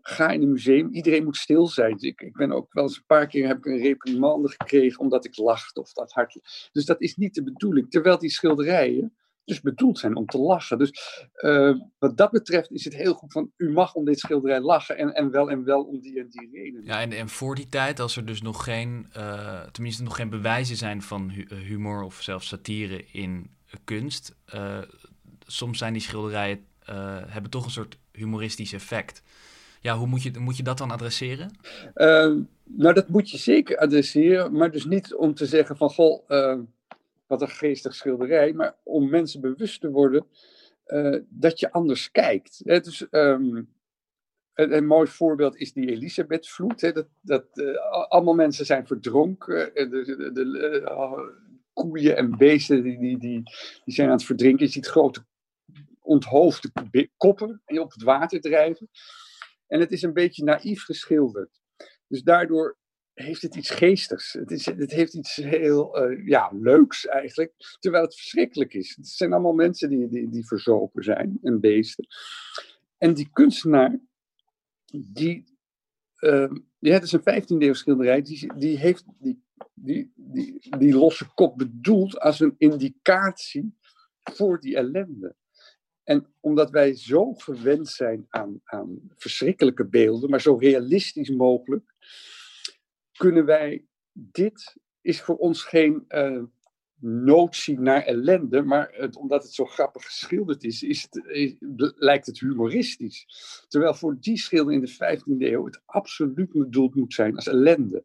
ga 0.00 0.30
in 0.30 0.42
een 0.42 0.50
museum, 0.50 0.88
iedereen 0.92 1.24
moet 1.24 1.36
stil 1.36 1.66
zijn. 1.66 1.96
Ik, 1.98 2.20
ik 2.20 2.36
ben 2.36 2.52
ook 2.52 2.72
wel 2.72 2.82
eens 2.82 2.96
een 2.96 3.06
paar 3.06 3.26
keer 3.26 3.46
heb 3.46 3.56
ik 3.56 3.66
een 3.66 3.78
reprimande 3.78 4.48
gekregen 4.48 5.00
omdat 5.00 5.24
ik 5.24 5.36
lachte 5.36 5.80
of 5.80 5.92
dat 5.92 6.12
hard. 6.12 6.68
Dus 6.72 6.84
dat 6.84 7.00
is 7.00 7.16
niet 7.16 7.34
de 7.34 7.42
bedoeling. 7.42 7.90
Terwijl 7.90 8.18
die 8.18 8.30
schilderijen 8.30 9.14
dus 9.44 9.60
bedoeld 9.60 9.98
zijn 9.98 10.16
om 10.16 10.26
te 10.26 10.38
lachen. 10.38 10.78
Dus 10.78 11.28
uh, 11.36 11.74
wat 11.98 12.16
dat 12.16 12.30
betreft 12.30 12.70
is 12.70 12.84
het 12.84 12.94
heel 12.94 13.14
goed 13.14 13.32
van 13.32 13.50
u 13.56 13.72
mag 13.72 13.94
om 13.94 14.04
dit 14.04 14.18
schilderij 14.18 14.60
lachen 14.60 14.96
en, 14.96 15.14
en 15.14 15.30
wel 15.30 15.50
en 15.50 15.64
wel 15.64 15.82
om 15.82 16.00
die 16.00 16.20
en 16.20 16.28
die 16.28 16.50
reden. 16.52 16.84
Ja, 16.84 17.00
en, 17.00 17.12
en 17.12 17.28
voor 17.28 17.54
die 17.54 17.68
tijd, 17.68 18.00
als 18.00 18.16
er 18.16 18.24
dus 18.24 18.42
nog 18.42 18.64
geen, 18.64 19.06
uh, 19.16 19.60
tenminste 19.62 20.02
nog 20.02 20.16
geen 20.16 20.30
bewijzen 20.30 20.76
zijn 20.76 21.02
van 21.02 21.30
hu 21.30 21.54
humor 21.54 22.02
of 22.02 22.22
zelfs 22.22 22.48
satire 22.48 23.04
in 23.12 23.50
kunst, 23.84 24.34
uh, 24.54 24.78
soms 25.46 25.78
zijn 25.78 25.92
die 25.92 26.02
schilderijen 26.02 26.66
hebben 27.28 27.50
toch 27.50 27.64
een 27.64 27.70
soort 27.70 27.98
humoristisch 28.12 28.72
effect. 28.72 29.22
Ja, 29.80 29.96
hoe 29.96 30.06
moet 30.06 30.22
je, 30.22 30.30
moet 30.38 30.56
je 30.56 30.62
dat 30.62 30.78
dan 30.78 30.90
adresseren? 30.90 31.50
Uh, 31.94 32.36
nou, 32.64 32.94
dat 32.94 33.08
moet 33.08 33.30
je 33.30 33.38
zeker 33.38 33.76
adresseren, 33.78 34.52
maar 34.52 34.70
dus 34.70 34.84
niet 34.84 35.14
om 35.14 35.34
te 35.34 35.46
zeggen 35.46 35.76
van, 35.76 35.90
goh, 35.90 36.28
uh, 36.28 36.58
wat 37.26 37.42
een 37.42 37.48
geestig 37.48 37.94
schilderij, 37.94 38.52
maar 38.52 38.76
om 38.82 39.10
mensen 39.10 39.40
bewust 39.40 39.80
te 39.80 39.90
worden 39.90 40.26
uh, 40.86 41.20
dat 41.28 41.60
je 41.60 41.72
anders 41.72 42.10
kijkt. 42.10 42.60
Hè? 42.64 42.80
Dus, 42.80 43.06
um, 43.10 43.72
een, 44.54 44.86
mooi 44.86 45.06
voorbeeld 45.06 45.56
is 45.56 45.72
die 45.72 45.90
Elisabethvloed. 45.90 46.80
Dat, 46.80 47.08
dat 47.20 47.46
allemaal 48.08 48.34
mensen 48.34 48.66
zijn 48.66 48.86
verdronken. 48.86 49.74
De, 49.74 49.88
de, 49.88 50.32
de 50.32 51.42
koeien 51.72 52.16
en 52.16 52.36
beesten 52.36 52.82
die, 52.82 52.98
die, 52.98 53.18
die, 53.18 53.42
die 53.84 53.94
zijn 53.94 54.08
aan 54.08 54.16
het 54.16 54.24
verdrinken. 54.24 54.66
Je 54.66 54.72
ziet 54.72 54.86
grote 54.86 55.24
onthoofde 56.00 56.70
koppen 57.16 57.62
op 57.66 57.92
het 57.92 58.02
water 58.02 58.40
drijven. 58.40 58.90
En 59.66 59.80
het 59.80 59.92
is 59.92 60.02
een 60.02 60.12
beetje 60.12 60.44
naïef 60.44 60.84
geschilderd. 60.84 61.60
Dus 62.08 62.22
daardoor 62.22 62.78
heeft 63.14 63.42
het 63.42 63.54
iets 63.54 63.70
geestigs. 63.70 64.32
Het, 64.32 64.50
is, 64.50 64.66
het 64.66 64.90
heeft 64.90 65.14
iets 65.14 65.36
heel 65.36 66.10
uh, 66.10 66.26
ja, 66.26 66.50
leuks 66.52 67.06
eigenlijk, 67.06 67.52
terwijl 67.80 68.04
het 68.04 68.14
verschrikkelijk 68.14 68.74
is. 68.74 68.96
Het 68.96 69.08
zijn 69.08 69.32
allemaal 69.32 69.52
mensen 69.52 69.88
die, 69.88 70.08
die, 70.08 70.28
die 70.28 70.46
verzopen 70.46 71.04
zijn 71.04 71.38
en 71.42 71.60
beesten. 71.60 72.06
En 72.98 73.14
die 73.14 73.28
kunstenaar, 73.32 73.98
die, 74.92 75.44
uh, 76.20 76.52
ja, 76.78 76.92
het 76.92 77.02
is 77.02 77.12
een 77.12 77.42
15e 77.42 77.46
eeuw 77.46 77.74
schilderij, 77.74 78.22
die, 78.22 78.54
die 78.54 78.78
heeft 78.78 79.04
die, 79.18 79.42
die, 79.74 80.12
die, 80.14 80.78
die 80.78 80.94
losse 80.94 81.26
kop 81.34 81.58
bedoeld 81.58 82.20
als 82.20 82.40
een 82.40 82.54
indicatie 82.58 83.74
voor 84.22 84.60
die 84.60 84.76
ellende. 84.76 85.34
En 86.04 86.34
omdat 86.40 86.70
wij 86.70 86.96
zo 86.96 87.34
gewend 87.34 87.88
zijn 87.88 88.26
aan, 88.28 88.60
aan 88.64 89.00
verschrikkelijke 89.16 89.86
beelden, 89.86 90.30
maar 90.30 90.40
zo 90.40 90.54
realistisch 90.54 91.30
mogelijk, 91.30 91.94
kunnen 93.16 93.44
wij, 93.44 93.86
dit 94.12 94.76
is 95.00 95.22
voor 95.22 95.36
ons 95.36 95.62
geen 95.62 96.04
uh, 96.08 96.42
notie 97.00 97.80
naar 97.80 98.02
ellende, 98.02 98.62
maar 98.62 98.92
het, 98.92 99.16
omdat 99.16 99.42
het 99.42 99.52
zo 99.52 99.64
grappig 99.64 100.04
geschilderd 100.04 100.64
is, 100.64 100.82
is 100.82 101.02
het, 101.02 101.24
lijkt 101.96 102.26
het 102.26 102.40
humoristisch. 102.40 103.26
Terwijl 103.68 103.94
voor 103.94 104.16
die 104.20 104.38
schilder 104.38 104.74
in 104.74 104.80
de 104.80 104.92
15e 104.92 105.38
eeuw 105.38 105.64
het 105.64 105.82
absoluut 105.84 106.52
bedoeld 106.52 106.94
moet 106.94 107.14
zijn 107.14 107.36
als 107.36 107.46
ellende. 107.46 108.02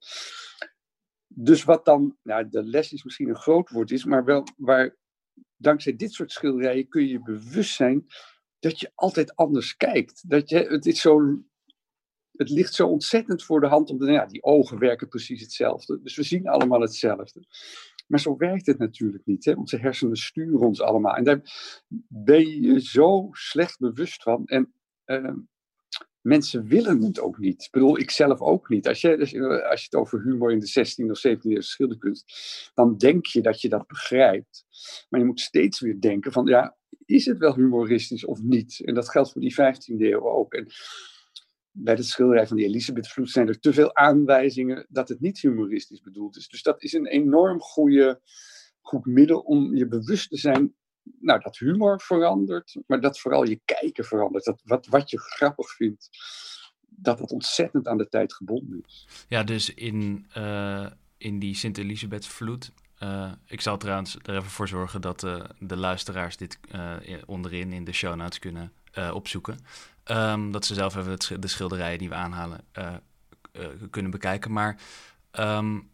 Dus 1.27 1.63
wat 1.63 1.85
dan, 1.85 2.17
nou, 2.23 2.49
de 2.49 2.63
les 2.63 2.93
is 2.93 3.03
misschien 3.03 3.29
een 3.29 3.35
groot 3.35 3.69
woord 3.69 3.91
is, 3.91 4.05
maar 4.05 4.25
wel 4.25 4.43
waar 4.57 4.97
dankzij 5.55 5.95
dit 5.95 6.13
soort 6.13 6.31
schilderijen 6.31 6.87
kun 6.87 7.01
je 7.01 7.07
je 7.07 7.21
bewust 7.21 7.75
zijn 7.75 8.05
dat 8.59 8.79
je 8.79 8.91
altijd 8.95 9.35
anders 9.35 9.75
kijkt. 9.75 10.29
Dat 10.29 10.49
je, 10.49 10.57
het, 10.57 10.85
is 10.85 11.01
zo, 11.01 11.39
het 12.39 12.49
ligt 12.49 12.73
zo 12.73 12.87
ontzettend 12.87 13.43
voor 13.43 13.59
de 13.59 13.67
hand, 13.67 13.89
omdat 13.89 14.09
ja, 14.09 14.25
die 14.25 14.43
ogen 14.43 14.79
werken 14.79 15.07
precies 15.07 15.41
hetzelfde. 15.41 15.99
Dus 16.01 16.15
we 16.15 16.23
zien 16.23 16.47
allemaal 16.47 16.81
hetzelfde. 16.81 17.43
Maar 18.07 18.19
zo 18.19 18.37
werkt 18.37 18.65
het 18.65 18.77
natuurlijk 18.77 19.25
niet. 19.25 19.45
Hè? 19.45 19.53
Onze 19.53 19.77
hersenen 19.77 20.15
sturen 20.15 20.59
ons 20.59 20.81
allemaal. 20.81 21.15
En 21.15 21.23
daar 21.23 21.41
ben 22.07 22.61
je 22.61 22.81
zo 22.81 23.27
slecht 23.31 23.79
bewust 23.79 24.23
van. 24.23 24.45
En 24.45 24.73
uh, 25.05 25.33
mensen 26.21 26.67
willen 26.67 27.01
het 27.01 27.19
ook 27.19 27.37
niet. 27.37 27.63
Ik 27.63 27.71
bedoel, 27.71 27.99
ik 27.99 28.11
zelf 28.11 28.39
ook 28.39 28.69
niet. 28.69 28.87
Als 28.87 29.01
je, 29.01 29.17
als 29.69 29.79
je 29.79 29.87
het 29.89 29.95
over 29.95 30.21
humor 30.23 30.51
in 30.51 30.59
de 30.59 30.69
16e 30.69 31.09
of 31.09 31.27
17e 31.27 31.41
eeuw 31.41 31.61
schilderkunst, 31.61 32.71
dan 32.73 32.97
denk 32.97 33.25
je 33.25 33.41
dat 33.41 33.61
je 33.61 33.69
dat 33.69 33.87
begrijpt. 33.87 34.65
Maar 35.09 35.19
je 35.19 35.25
moet 35.25 35.39
steeds 35.39 35.79
weer 35.79 35.99
denken 36.01 36.31
van, 36.31 36.45
ja, 36.45 36.77
is 37.05 37.25
het 37.25 37.37
wel 37.37 37.55
humoristisch 37.55 38.25
of 38.25 38.41
niet? 38.41 38.81
En 38.85 38.93
dat 38.93 39.09
geldt 39.09 39.31
voor 39.31 39.41
die 39.41 39.53
15e 39.53 39.99
eeuw 39.99 40.29
ook. 40.29 40.53
En 40.53 40.67
bij 41.71 41.93
het 41.93 42.05
schilderij 42.05 42.47
van 42.47 42.57
die 42.57 42.65
Elisabeth 42.65 43.07
Vloed 43.07 43.29
zijn 43.29 43.47
er 43.47 43.59
te 43.59 43.73
veel 43.73 43.95
aanwijzingen 43.95 44.85
dat 44.89 45.09
het 45.09 45.19
niet 45.19 45.39
humoristisch 45.39 46.01
bedoeld 46.01 46.37
is. 46.37 46.47
Dus 46.47 46.63
dat 46.63 46.83
is 46.83 46.93
een 46.93 47.07
enorm 47.07 47.61
goede, 47.61 48.21
goed 48.81 49.05
middel 49.05 49.39
om 49.39 49.75
je 49.75 49.87
bewust 49.87 50.29
te 50.29 50.37
zijn 50.37 50.73
nou, 51.19 51.39
dat 51.39 51.57
humor 51.57 52.01
verandert, 52.01 52.75
maar 52.87 53.01
dat 53.01 53.19
vooral 53.19 53.43
je 53.43 53.61
kijken 53.65 54.05
verandert. 54.05 54.45
Dat 54.45 54.61
wat, 54.63 54.87
wat 54.87 55.09
je 55.09 55.19
grappig 55.19 55.69
vindt, 55.69 56.09
dat 56.87 57.17
dat 57.17 57.31
ontzettend 57.31 57.87
aan 57.87 57.97
de 57.97 58.09
tijd 58.09 58.33
gebonden 58.33 58.83
is. 58.87 59.07
Ja, 59.27 59.43
dus 59.43 59.73
in, 59.73 60.27
uh, 60.37 60.87
in 61.17 61.39
die 61.39 61.55
Sint-Elisabeth 61.55 62.25
vloed. 62.25 62.71
Uh, 63.03 63.31
ik 63.45 63.61
zal 63.61 63.77
trouwens 63.77 64.17
er 64.23 64.35
even 64.35 64.49
voor 64.49 64.67
zorgen 64.67 65.01
dat 65.01 65.23
uh, 65.23 65.43
de 65.59 65.77
luisteraars 65.77 66.37
dit 66.37 66.59
onderin 67.25 67.73
in 67.73 67.83
de 67.83 67.93
show 67.93 68.15
notes 68.15 68.39
kunnen 68.39 68.71
opzoeken. 69.13 69.57
Um, 70.11 70.51
dat 70.51 70.65
ze 70.65 70.73
zelf 70.73 70.95
even 70.95 71.41
de 71.41 71.47
schilderijen 71.47 71.97
die 71.97 72.09
we 72.09 72.15
aanhalen 72.15 72.63
kunnen 73.89 74.11
bekijken. 74.11 74.51
Maar 74.51 74.77
um, 75.39 75.89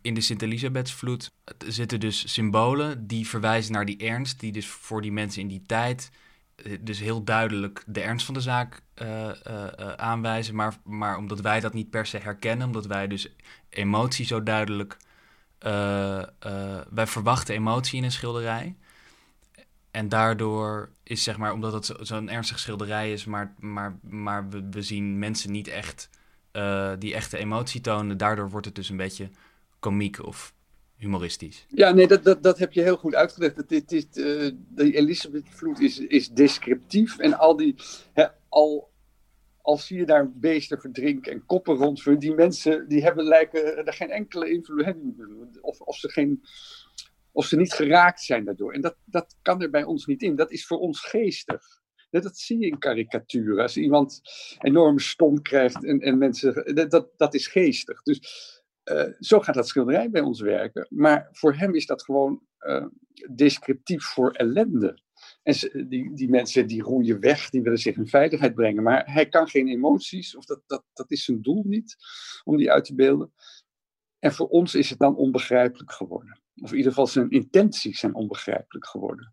in 0.00 0.14
de 0.14 0.20
Sint-Elisabethsvloed 0.20 1.32
zitten 1.66 2.00
dus 2.00 2.32
symbolen 2.32 3.06
die 3.06 3.28
verwijzen 3.28 3.72
naar 3.72 3.84
die 3.84 3.96
ernst, 3.96 4.40
die 4.40 4.52
dus 4.52 4.66
voor 4.66 5.02
die 5.02 5.12
mensen 5.12 5.42
in 5.42 5.48
die 5.48 5.62
tijd 5.66 6.10
eh, 6.56 6.78
dus 6.80 6.98
heel 6.98 7.24
duidelijk 7.24 7.82
de 7.86 8.00
ernst 8.00 8.26
van 8.26 8.34
de 8.34 8.40
zaak 8.40 8.82
aanwijzen. 9.96 10.54
Maar, 10.54 10.76
maar 10.84 11.16
omdat 11.16 11.40
wij 11.40 11.60
dat 11.60 11.72
niet 11.72 11.90
per 11.90 12.06
se 12.06 12.18
herkennen, 12.18 12.66
omdat 12.66 12.86
wij 12.86 13.06
dus 13.06 13.28
emotie 13.68 14.26
zo 14.26 14.42
duidelijk. 14.42 14.96
wij 16.90 17.06
verwachten 17.06 17.54
emotie 17.54 17.98
in 17.98 18.04
een 18.04 18.12
schilderij. 18.12 18.76
En 19.94 20.08
daardoor 20.08 20.88
is 21.02 21.22
zeg 21.22 21.36
maar, 21.36 21.52
omdat 21.52 21.72
het 21.72 21.92
zo'n 22.00 22.28
ernstig 22.28 22.58
schilderij 22.58 23.12
is, 23.12 23.24
maar, 23.24 23.54
maar, 23.58 23.98
maar 24.02 24.48
we, 24.48 24.68
we 24.70 24.82
zien 24.82 25.18
mensen 25.18 25.50
niet 25.50 25.68
echt 25.68 26.08
die 26.98 27.14
echte 27.14 27.38
emotie 27.38 27.80
tonen. 27.80 28.16
Daardoor 28.16 28.50
wordt 28.50 28.66
het 28.66 28.74
dus 28.74 28.88
een 28.88 28.96
beetje 28.96 29.28
komiek 29.78 30.24
of 30.24 30.54
humoristisch. 30.96 31.66
Ja, 31.68 31.90
nee, 31.90 32.06
dat, 32.06 32.24
dat, 32.24 32.42
dat 32.42 32.58
heb 32.58 32.72
je 32.72 32.82
heel 32.82 32.96
goed 32.96 33.14
uitgelegd. 33.14 33.56
Het, 33.56 33.70
het 33.70 33.92
is, 33.92 34.04
uh, 34.14 34.50
de 34.68 34.92
Elisabeth-vloed 34.92 35.80
is, 35.80 35.98
is 35.98 36.28
descriptief 36.28 37.18
en 37.18 37.38
al 37.38 37.56
die, 37.56 37.74
hè, 38.12 38.26
al, 38.48 38.90
als 39.62 39.86
zie 39.86 39.98
je 39.98 40.06
daar 40.06 40.30
beesten 40.30 40.80
verdrinken 40.80 41.32
en 41.32 41.46
koppen 41.46 41.76
rondvuren, 41.76 42.18
die 42.18 42.34
mensen 42.34 42.88
die 42.88 43.02
hebben 43.02 43.24
lijken 43.24 43.86
er 43.86 43.92
geen 43.92 44.10
enkele 44.10 44.50
invloed 44.50 45.60
of, 45.60 45.80
of 45.80 45.96
ze 45.96 46.08
geen 46.08 46.42
of 47.34 47.46
ze 47.46 47.56
niet 47.56 47.72
geraakt 47.72 48.20
zijn 48.20 48.44
daardoor. 48.44 48.72
En 48.72 48.80
dat, 48.80 48.96
dat 49.04 49.36
kan 49.42 49.62
er 49.62 49.70
bij 49.70 49.84
ons 49.84 50.06
niet 50.06 50.22
in. 50.22 50.36
Dat 50.36 50.52
is 50.52 50.66
voor 50.66 50.78
ons 50.78 51.00
geestig. 51.00 51.82
Dat, 52.10 52.38
zie 52.38 52.58
je 52.58 52.66
in 52.66 52.78
karikaturen. 52.78 53.62
Als 53.62 53.76
iemand 53.76 54.20
enorm 54.58 54.98
stom 54.98 55.42
krijgt 55.42 55.84
en, 55.84 56.00
en 56.00 56.18
mensen. 56.18 56.74
Dat, 56.88 57.10
dat 57.16 57.34
is 57.34 57.46
geestig. 57.46 58.02
Dus 58.02 58.20
uh, 58.84 59.12
zo 59.18 59.40
gaat 59.40 59.54
dat 59.54 59.68
schilderij 59.68 60.10
bij 60.10 60.20
ons 60.20 60.40
werken. 60.40 60.86
Maar 60.90 61.28
voor 61.32 61.54
hem 61.54 61.74
is 61.74 61.86
dat 61.86 62.04
gewoon 62.04 62.42
uh, 62.60 62.86
descriptief 63.34 64.04
voor 64.04 64.30
ellende. 64.30 65.02
En 65.42 65.54
die, 65.88 66.14
die 66.14 66.28
mensen 66.28 66.66
die 66.66 66.82
roeien 66.82 67.20
weg, 67.20 67.50
die 67.50 67.62
willen 67.62 67.78
zich 67.78 67.96
in 67.96 68.08
veiligheid 68.08 68.54
brengen. 68.54 68.82
Maar 68.82 69.12
hij 69.12 69.28
kan 69.28 69.48
geen 69.48 69.68
emoties, 69.68 70.36
of 70.36 70.44
dat, 70.44 70.62
dat, 70.66 70.84
dat 70.92 71.10
is 71.10 71.24
zijn 71.24 71.42
doel 71.42 71.62
niet, 71.66 71.96
om 72.44 72.56
die 72.56 72.72
uit 72.72 72.84
te 72.84 72.94
beelden. 72.94 73.32
En 74.18 74.32
voor 74.32 74.48
ons 74.48 74.74
is 74.74 74.90
het 74.90 74.98
dan 74.98 75.16
onbegrijpelijk 75.16 75.92
geworden. 75.92 76.42
Of 76.62 76.70
in 76.70 76.76
ieder 76.76 76.90
geval 76.90 77.06
zijn 77.06 77.30
intenties 77.30 77.98
zijn 77.98 78.14
onbegrijpelijk 78.14 78.86
geworden. 78.86 79.32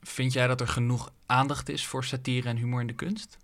Vind 0.00 0.32
jij 0.32 0.46
dat 0.46 0.60
er 0.60 0.68
genoeg 0.68 1.12
aandacht 1.26 1.68
is 1.68 1.86
voor 1.86 2.04
satire 2.04 2.48
en 2.48 2.56
humor 2.56 2.80
in 2.80 2.86
de 2.86 2.94
kunst? 2.94 3.36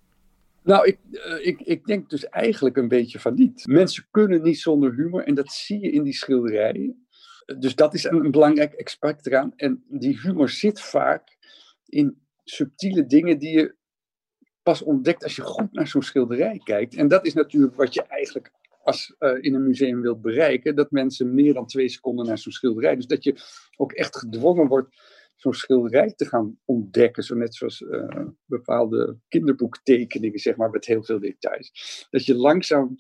Nou, 0.63 0.87
ik, 0.87 0.99
uh, 1.11 1.47
ik, 1.47 1.61
ik 1.61 1.85
denk 1.85 2.11
dus 2.11 2.29
eigenlijk 2.29 2.77
een 2.77 2.89
beetje 2.89 3.21
van 3.21 3.35
niet. 3.35 3.67
Mensen 3.67 4.07
kunnen 4.11 4.43
niet 4.43 4.59
zonder 4.59 4.95
humor 4.95 5.25
en 5.25 5.35
dat 5.35 5.53
zie 5.53 5.81
je 5.81 5.91
in 5.91 6.03
die 6.03 6.13
schilderijen. 6.13 7.07
Dus 7.59 7.75
dat 7.75 7.95
is 7.95 8.05
een, 8.05 8.25
een 8.25 8.31
belangrijk 8.31 8.83
aspect 8.85 9.27
eraan. 9.27 9.53
En 9.57 9.85
die 9.89 10.21
humor 10.21 10.49
zit 10.49 10.81
vaak 10.81 11.37
in 11.87 12.23
subtiele 12.45 13.07
dingen 13.07 13.39
die 13.39 13.57
je 13.57 13.75
pas 14.63 14.83
ontdekt 14.83 15.23
als 15.23 15.37
je 15.37 15.43
goed 15.43 15.73
naar 15.73 15.87
zo'n 15.87 16.03
schilderij 16.03 16.61
kijkt. 16.65 16.95
En 16.95 17.09
dat 17.09 17.27
is 17.27 17.35
natuurlijk 17.35 17.75
wat 17.75 17.95
je 17.95 18.03
eigenlijk 18.03 18.53
als 18.85 19.15
uh, 19.19 19.39
in 19.41 19.55
een 19.55 19.67
museum 19.67 20.01
wilt 20.01 20.23
bereiken, 20.23 20.77
dat 20.77 20.91
mensen 20.91 21.35
meer 21.35 21.55
dan 21.55 21.67
twee 21.67 21.89
seconden 21.89 22.27
naar 22.27 22.39
zo'n 22.39 22.53
schilderij. 22.53 22.97
Dus 22.97 23.07
dat 23.07 23.25
je 23.25 23.35
ook 23.77 23.93
echt 23.93 24.17
gedwongen 24.17 24.69
wordt 24.69 24.97
zo'n 25.35 25.55
schilderij 25.55 26.13
te 26.13 26.27
gaan 26.27 26.59
ontdekken. 26.65 27.23
Zo 27.23 27.35
net 27.35 27.55
zoals 27.55 27.81
uh, 27.81 28.27
bepaalde 28.45 29.19
kinderboektekeningen, 29.29 30.39
zeg 30.39 30.57
maar, 30.57 30.71
met 30.71 30.87
heel 30.87 31.03
veel 31.03 31.21
details. 31.21 32.07
Dat 32.11 32.25
je 32.25 32.35
langzaam 32.35 32.97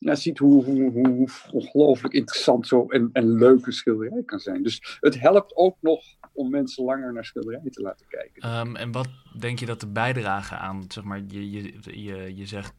ziet 0.00 0.38
hoe, 0.38 0.64
hoe, 0.64 0.90
hoe, 0.90 1.28
ongelooflijk 1.52 2.14
interessant 2.14 2.66
zo 2.66 2.86
en, 2.86 3.10
en 3.12 3.32
leuk 3.32 3.66
een 3.66 3.72
schilderij 3.72 4.22
kan 4.24 4.38
zijn. 4.38 4.62
Dus 4.62 4.98
het 5.00 5.20
helpt 5.20 5.56
ook 5.56 5.76
nog 5.80 6.02
om 6.32 6.50
mensen 6.50 6.84
langer 6.84 7.12
naar 7.12 7.24
schilderijen 7.24 7.70
te 7.70 7.82
laten 7.82 8.06
kijken. 8.06 8.58
Um, 8.58 8.76
en 8.76 8.92
wat 8.92 9.08
denk 9.38 9.58
je 9.58 9.66
dat 9.66 9.80
de 9.80 9.88
bijdrage 9.88 10.54
aan, 10.54 10.84
zeg 10.88 11.04
maar, 11.04 11.22
je, 11.28 11.50
je, 11.50 11.74
je, 11.80 12.36
je 12.36 12.46
zegt 12.46 12.74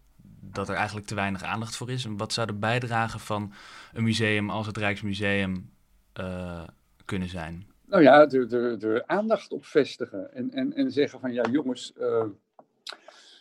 dat 0.54 0.70
er 0.70 0.76
eigenlijk 0.76 1.08
te 1.08 1.16
weinig 1.16 1.44
aandacht 1.44 1.76
voor 1.76 1.92
is. 1.92 2.06
En 2.06 2.18
wat 2.18 2.34
zou 2.34 2.48
de 2.48 2.54
bijdrage 2.54 3.20
van 3.20 3.54
een 3.94 4.04
museum 4.04 4.50
als 4.50 4.68
het 4.68 4.78
Rijksmuseum 4.78 5.70
uh, 6.20 6.64
kunnen 7.06 7.30
zijn? 7.30 7.66
Nou 7.86 8.04
ja, 8.04 8.30
er, 8.30 8.54
er, 8.84 9.04
aandacht 9.06 9.52
op 9.52 9.66
vestigen. 9.66 10.34
En, 10.34 10.52
en, 10.52 10.74
en 10.74 10.92
zeggen 10.92 11.20
van 11.20 11.34
ja, 11.34 11.44
jongens, 11.52 11.94
uh, 12.00 12.26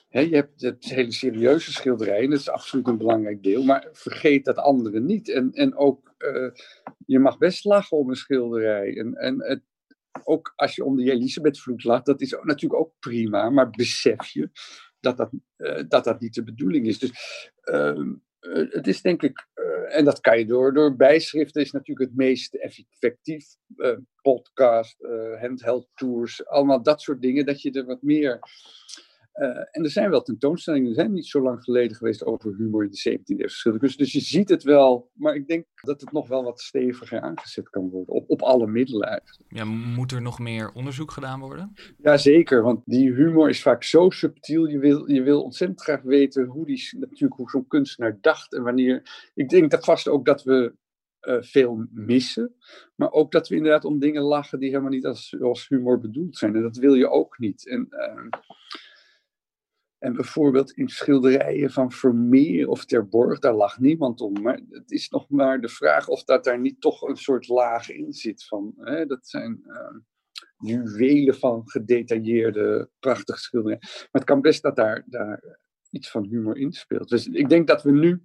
hè, 0.09 0.21
je 0.21 0.35
hebt 0.35 0.61
het 0.61 0.85
hele 0.85 1.13
serieuze 1.13 1.73
schilderijen, 1.73 2.31
dat 2.31 2.39
is 2.39 2.51
absoluut 2.51 2.87
een 2.87 2.99
belangrijk 2.99 3.43
deel. 3.43 3.63
Maar 3.63 3.89
vergeet 3.93 4.45
dat 4.45 4.57
andere 4.57 5.01
niet. 5.01 5.29
En, 5.29 5.53
en 5.53 5.77
ook, 5.77 6.15
uh, 6.19 6.51
je 7.07 7.19
mag 7.19 7.39
best 7.39 7.65
lachen 7.65 7.97
om 7.97 8.09
een 8.09 8.17
schilderij. 8.17 8.97
En, 8.97 9.15
en 9.15 9.43
het, 9.43 9.63
ook 10.25 10.53
als 10.57 10.75
je 10.75 10.85
om 10.85 10.97
de 10.97 11.11
Elisabethvloed 11.11 11.85
lacht, 11.85 12.07
dat 12.07 12.21
is 12.21 12.37
natuurlijk 12.43 12.81
ook 12.81 12.93
prima. 12.99 13.51
Maar 13.51 13.71
besef 13.71 14.27
je 14.27 14.51
dat 15.01 15.17
dat, 15.17 15.31
uh, 15.57 15.83
dat, 15.89 16.05
dat 16.05 16.21
niet 16.21 16.35
de 16.35 16.43
bedoeling 16.43 16.87
is. 16.87 16.99
Dus 16.99 17.11
uh, 17.65 18.13
het 18.71 18.87
is 18.87 19.03
denk 19.03 19.23
ik, 19.23 19.47
uh, 19.55 19.97
en 19.97 20.05
dat 20.05 20.21
kan 20.21 20.39
je 20.39 20.47
door, 20.47 20.73
door 20.75 20.97
bijschriften, 20.97 21.63
is 21.63 21.71
natuurlijk 21.71 22.09
het 22.09 22.19
meest 22.19 22.55
effectief. 22.55 23.47
podcast, 24.23 24.97
handheld 25.41 25.89
tours, 25.95 26.47
allemaal 26.47 26.83
dat 26.83 27.03
soort 27.03 27.23
dingen, 27.23 27.47
dat 27.47 27.63
je 27.63 27.71
er 27.73 27.85
wat 27.85 28.03
meer 28.03 28.39
en 29.47 29.85
er 29.85 29.91
zijn 29.91 30.11
wel 30.11 30.23
tentoonstellingen, 30.23 30.89
er 30.89 30.95
zijn 30.95 31.13
niet 31.13 31.27
zo 31.27 31.43
lang 31.43 31.63
geleden 31.63 31.97
geweest 31.97 32.25
over 32.25 32.55
humor 32.57 32.85
in 32.85 32.91
de 32.91 33.19
17e 33.19 33.23
eeuw. 33.65 33.79
Dus, 33.79 33.97
dus 33.97 34.13
je 34.13 34.21
ziet 34.21 34.49
het 34.49 34.63
wel, 34.63 35.11
maar 35.13 35.35
ik 35.35 35.49
denk 35.49 35.67
dat 35.75 36.01
het 36.01 36.13
nog 36.13 36.29
wel 36.29 36.45
wat 36.45 36.61
steviger 36.61 37.21
aangezet 37.21 37.69
kan 37.69 37.91
worden, 37.91 38.15
op, 38.15 38.31
op 38.31 38.43
alle 38.43 38.67
middelen 38.67 39.09
eigenlijk. 39.09 39.51
Ja, 39.53 39.65
moet 39.65 40.13
er 40.13 40.23
nog 40.23 40.39
meer 40.39 40.73
onderzoek 40.73 41.11
gedaan 41.11 41.41
worden? 41.41 41.73
Jazeker, 41.99 42.63
want 42.63 42.83
die 42.85 43.13
humor 43.13 43.49
is 43.49 43.63
vaak 43.63 43.83
zo 43.83 44.11
subtiel. 44.11 44.67
Je 44.67 44.79
wil, 44.79 45.11
je 45.11 45.23
wil 45.23 45.43
ontzettend 45.43 45.81
graag 45.81 46.03
weten 46.03 46.45
hoe, 46.45 46.67
die, 46.67 46.89
natuurlijk, 46.99 47.35
hoe 47.35 47.51
zo'n 47.51 47.67
kunstenaar 47.67 48.19
dacht 48.21 48.55
en 48.55 48.63
wanneer. 48.63 49.31
Ik 49.35 49.49
denk 49.49 49.71
dat 49.71 49.85
vast 49.85 50.09
ook 50.09 50.25
dat 50.25 50.43
we 50.43 50.75
uh, 51.21 51.37
veel 51.41 51.87
missen. 51.91 52.55
Maar 52.95 53.13
ook 53.13 53.33
dat 53.33 53.49
we 53.49 53.57
inderdaad 53.57 53.85
om 53.85 53.99
dingen 53.99 54.23
lachen 54.23 54.59
die 54.59 54.69
helemaal 54.69 54.91
niet 54.91 55.07
als, 55.07 55.37
als 55.41 55.69
humor 55.69 56.01
bedoeld 56.01 56.37
zijn. 56.37 56.57
En 56.57 56.63
dat 56.63 56.77
wil 56.77 56.95
je 56.95 57.11
ook 57.11 57.39
niet. 57.39 57.69
En, 57.69 57.89
uh, 57.91 58.41
en 60.01 60.13
bijvoorbeeld 60.13 60.73
in 60.73 60.89
schilderijen 60.89 61.71
van 61.71 61.93
Vermeer 61.93 62.69
of 62.69 62.85
Terborg, 62.85 63.39
daar 63.39 63.55
lag 63.55 63.79
niemand 63.79 64.21
om. 64.21 64.43
Maar 64.43 64.61
het 64.71 64.91
is 64.91 65.09
nog 65.09 65.29
maar 65.29 65.61
de 65.61 65.69
vraag 65.69 66.09
of 66.09 66.25
dat 66.25 66.45
daar 66.45 66.61
niet 66.61 66.81
toch 66.81 67.03
een 67.03 67.17
soort 67.17 67.49
laag 67.49 67.91
in 67.91 68.13
zit. 68.13 68.45
Van, 68.45 68.75
hè, 68.77 69.07
dat 69.07 69.29
zijn 69.29 69.63
uh, 69.67 69.97
juwelen 70.57 71.35
van 71.35 71.63
gedetailleerde, 71.65 72.91
prachtige 72.99 73.39
schilderijen. 73.39 73.87
Maar 73.91 74.09
het 74.11 74.25
kan 74.25 74.41
best 74.41 74.63
dat 74.63 74.77
daar, 74.77 75.05
daar 75.07 75.59
iets 75.91 76.11
van 76.11 76.25
humor 76.25 76.57
in 76.57 76.73
speelt. 76.73 77.09
Dus 77.09 77.27
ik 77.27 77.49
denk 77.49 77.67
dat 77.67 77.83
we 77.83 77.93
nu 77.93 78.23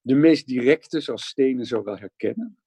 de 0.00 0.14
meest 0.14 0.46
directe, 0.46 1.00
zoals 1.00 1.26
stenen, 1.26 1.66
zo 1.66 1.82
wel 1.82 1.98
herkennen. 1.98 2.58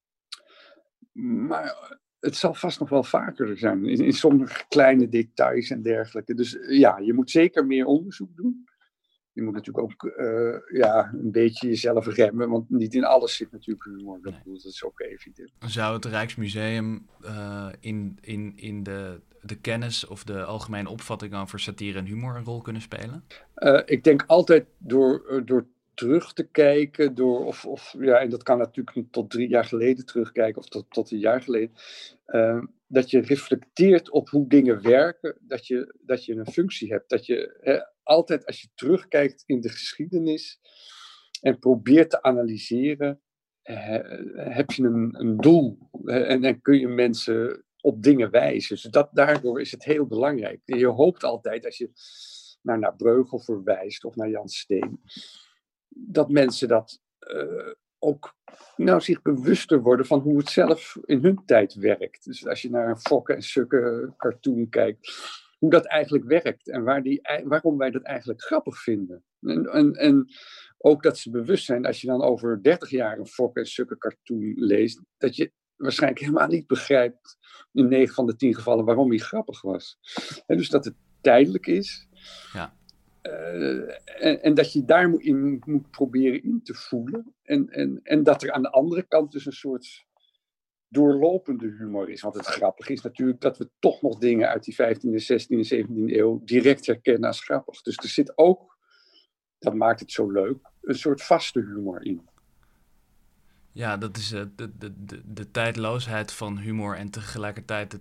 Maar 1.48 2.00
het 2.20 2.36
zal 2.36 2.54
vast 2.54 2.80
nog 2.80 2.90
wel 2.90 3.04
vaker 3.04 3.58
zijn, 3.58 3.86
in, 3.86 4.06
in, 4.06 4.14
sommige 4.14 4.64
kleine 4.68 5.10
details 5.10 5.70
en 5.70 5.82
dergelijke. 5.82 6.36
Dus 6.36 6.58
ja, 6.68 6.98
je 6.98 7.14
moet 7.14 7.32
zeker 7.32 7.66
meer 7.66 7.86
onderzoek 7.86 8.36
doen. 8.36 8.68
Je 9.32 9.42
moet 9.42 9.54
natuurlijk 9.54 9.86
ook 9.86 10.04
uh, 10.18 10.80
ja, 10.80 11.14
een 11.14 11.32
beetje 11.32 11.68
jezelf 11.68 12.08
remmen, 12.08 12.50
want 12.50 12.70
niet 12.70 12.94
in 12.94 13.04
alles 13.04 13.36
zit 13.36 13.52
natuurlijk 13.52 13.84
humor. 13.84 14.20
Dat, 14.22 14.34
nee. 14.46 14.56
is 14.56 14.84
ook 14.84 15.00
evident. 15.00 15.52
Zou 15.60 15.96
het 15.96 16.06
Rijksmuseum 16.06 17.08
uh, 17.22 17.68
in, 17.80 18.18
in, 18.22 18.54
in 18.56 18.84
de, 18.84 19.22
de 19.42 19.56
kennis 19.56 20.08
of 20.08 20.24
de 20.24 20.44
algemene 20.44 20.90
opvatting 20.90 21.36
over 21.36 21.60
satire 21.60 21.98
en 21.98 22.06
humor 22.06 22.36
een 22.36 22.44
rol 22.44 22.62
kunnen 22.62 22.82
spelen? 22.82 23.24
Uh, 23.56 23.82
ik 23.86 24.04
denk 24.04 24.24
altijd 24.28 24.66
door, 24.78 25.42
door 25.46 25.68
terug 26.00 26.34
te 26.34 26.48
kijken 26.48 27.16
door, 27.16 27.46
of, 27.46 27.66
of 27.66 27.96
ja, 28.00 28.20
en 28.20 28.30
dat 28.30 28.44
kan 28.44 28.58
natuurlijk 28.58 29.12
tot 29.12 29.30
drie 29.30 29.50
jaar 29.50 29.66
geleden 29.66 30.06
terugkijken 30.06 30.62
of 30.62 30.68
tot, 30.68 30.86
tot 30.90 31.12
een 31.12 31.20
jaar 31.20 31.42
geleden, 31.42 31.72
uh, 32.28 32.64
dat 32.88 33.10
je 33.10 33.22
reflecteert 33.22 34.10
op 34.10 34.30
hoe 34.30 34.48
dingen 34.48 34.82
werken, 34.82 35.38
dat 35.42 35.68
je, 35.68 35.96
dat 36.02 36.26
je 36.26 36.36
een 36.36 36.52
functie 36.52 36.92
hebt, 36.92 37.10
dat 37.10 37.26
je 37.26 37.58
hè, 37.62 37.80
altijd 38.04 38.46
als 38.46 38.62
je 38.62 38.68
terugkijkt 38.76 39.44
in 39.46 39.62
de 39.62 39.70
geschiedenis 39.70 40.60
en 41.42 41.60
probeert 41.60 42.10
te 42.10 42.22
analyseren, 42.22 43.22
uh, 43.64 44.00
heb 44.34 44.72
je 44.72 44.84
een, 44.84 45.16
een 45.20 45.38
doel 45.38 45.90
en 46.06 46.42
dan 46.42 46.62
kun 46.62 46.80
je 46.80 46.88
mensen 46.88 47.66
op 47.82 48.04
dingen 48.04 48.32
wijzen. 48.32 48.76
Dus 48.76 48.84
dat, 48.84 49.10
daardoor 49.12 49.62
is 49.62 49.72
het 49.72 49.84
heel 49.84 50.06
belangrijk. 50.06 50.62
Je 50.66 50.88
hoopt 50.88 51.24
altijd 51.24 51.66
als 51.66 51.78
je 51.78 51.90
naar, 52.62 52.80
naar 52.80 52.96
Breugel 52.96 53.40
verwijst 53.40 54.06
of 54.06 54.16
naar 54.16 54.30
Jan 54.30 54.50
Steen, 54.50 55.00
dat 55.90 56.30
mensen 56.30 56.68
dat 56.68 57.02
uh, 57.20 57.74
ook 58.00 58.36
nou, 58.76 59.02
zich 59.02 59.22
bewuster 59.22 59.82
worden 59.82 60.06
van 60.06 60.20
hoe 60.20 60.38
het 60.38 60.50
zelf 60.50 60.98
in 61.06 61.24
hun 61.24 61.40
tijd 61.46 61.74
werkt. 61.74 62.26
Dus 62.26 62.48
als 62.48 62.62
je 62.62 62.70
naar 62.70 62.90
een 62.90 63.00
Fokke 63.00 63.34
en 63.34 63.42
Sukke 63.42 64.14
cartoon 64.18 64.70
kijkt, 64.70 65.12
hoe 65.58 65.70
dat 65.70 65.86
eigenlijk 65.86 66.26
werkt 66.26 66.70
en 66.70 66.84
waar 66.84 67.04
die, 67.04 67.22
waarom 67.44 67.78
wij 67.78 67.92
dat 67.92 68.04
eigenlijk 68.04 68.42
grappig 68.42 68.82
vinden. 68.82 69.24
En, 69.42 69.66
en, 69.66 69.94
en 69.94 70.28
ook 70.78 71.04
dat 71.04 71.18
ze 71.18 71.30
bewust 71.30 71.66
zijn, 71.66 71.86
als 71.86 72.02
je 72.02 72.08
dan 72.08 72.22
over 72.22 72.64
30 72.64 72.90
jaar 72.90 73.18
een 73.18 73.28
Fokke 73.28 73.60
en 73.60 73.66
Sukke 73.66 73.98
cartoon 73.98 74.54
leest, 74.56 75.02
dat 75.18 75.36
je 75.36 75.52
waarschijnlijk 75.76 76.22
helemaal 76.22 76.48
niet 76.48 76.68
begrijpt 76.68 77.38
in 77.72 77.88
9 77.88 78.14
van 78.14 78.26
de 78.26 78.36
10 78.36 78.56
gevallen 78.56 78.86
waarom 78.86 79.10
hij 79.10 79.18
grappig 79.18 79.62
was. 79.62 79.98
En 80.46 80.58
dus 80.58 80.70
dat 80.70 80.86
het 80.86 80.96
tijdelijk 81.22 81.68
is. 81.68 82.08
Ja. 82.54 82.78
Uh, 83.30 84.26
en, 84.26 84.42
en, 84.42 84.54
dat 84.54 84.74
je 84.74 84.86
daar 84.86 85.14
in 85.14 85.62
moet 85.66 85.92
proberen 85.92 86.44
in 86.44 86.62
te 86.64 86.74
voelen. 86.74 87.34
En, 87.44 87.70
en, 87.70 88.00
en 88.04 88.24
dat 88.24 88.44
er 88.44 88.52
aan 88.52 88.62
de 88.62 88.72
andere 88.72 89.04
kant 89.04 89.32
dus 89.32 89.46
een 89.46 89.52
soort 89.52 90.08
doorlopende 90.88 91.76
humor 91.78 92.10
is. 92.10 92.22
Want 92.22 92.36
het 92.36 92.46
grappige 92.46 92.94
is 92.94 93.02
natuurlijk 93.02 93.42
dat 93.42 93.58
we 93.58 93.70
toch 93.80 94.02
nog 94.02 94.18
dingen 94.18 94.50
uit 94.50 94.64
die 94.64 94.76
15e, 94.76 95.24
16e, 95.34 95.74
17e 95.74 96.16
eeuw 96.16 96.42
direct 96.44 96.86
herkennen 96.86 97.28
als 97.28 97.44
grappig. 97.44 97.82
Dus 97.82 97.98
er 97.98 98.10
zit 98.10 98.38
ook, 98.38 98.78
dat 99.60 99.74
maakt 99.74 100.00
het 100.00 100.12
zo 100.12 100.32
leuk, 100.32 100.72
een 100.82 100.96
soort 100.96 101.24
vaste 101.24 101.60
humor 101.60 102.06
in. 102.06 102.28
Ja, 103.72 103.98
dat 103.98 104.18
is 104.18 104.32
uh, 104.32 104.44
de, 104.56 104.78
de, 104.78 105.06
de, 105.06 105.22
de 105.34 105.52
tijdloosheid 105.52 106.34
van 106.34 106.58
humor 106.58 106.96
en 106.96 107.10
tegelijkertijd 107.10 107.92
de 107.92 108.00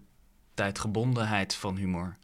tijdgebondenheid 0.55 1.55
van 1.55 1.77
humor 1.77 2.17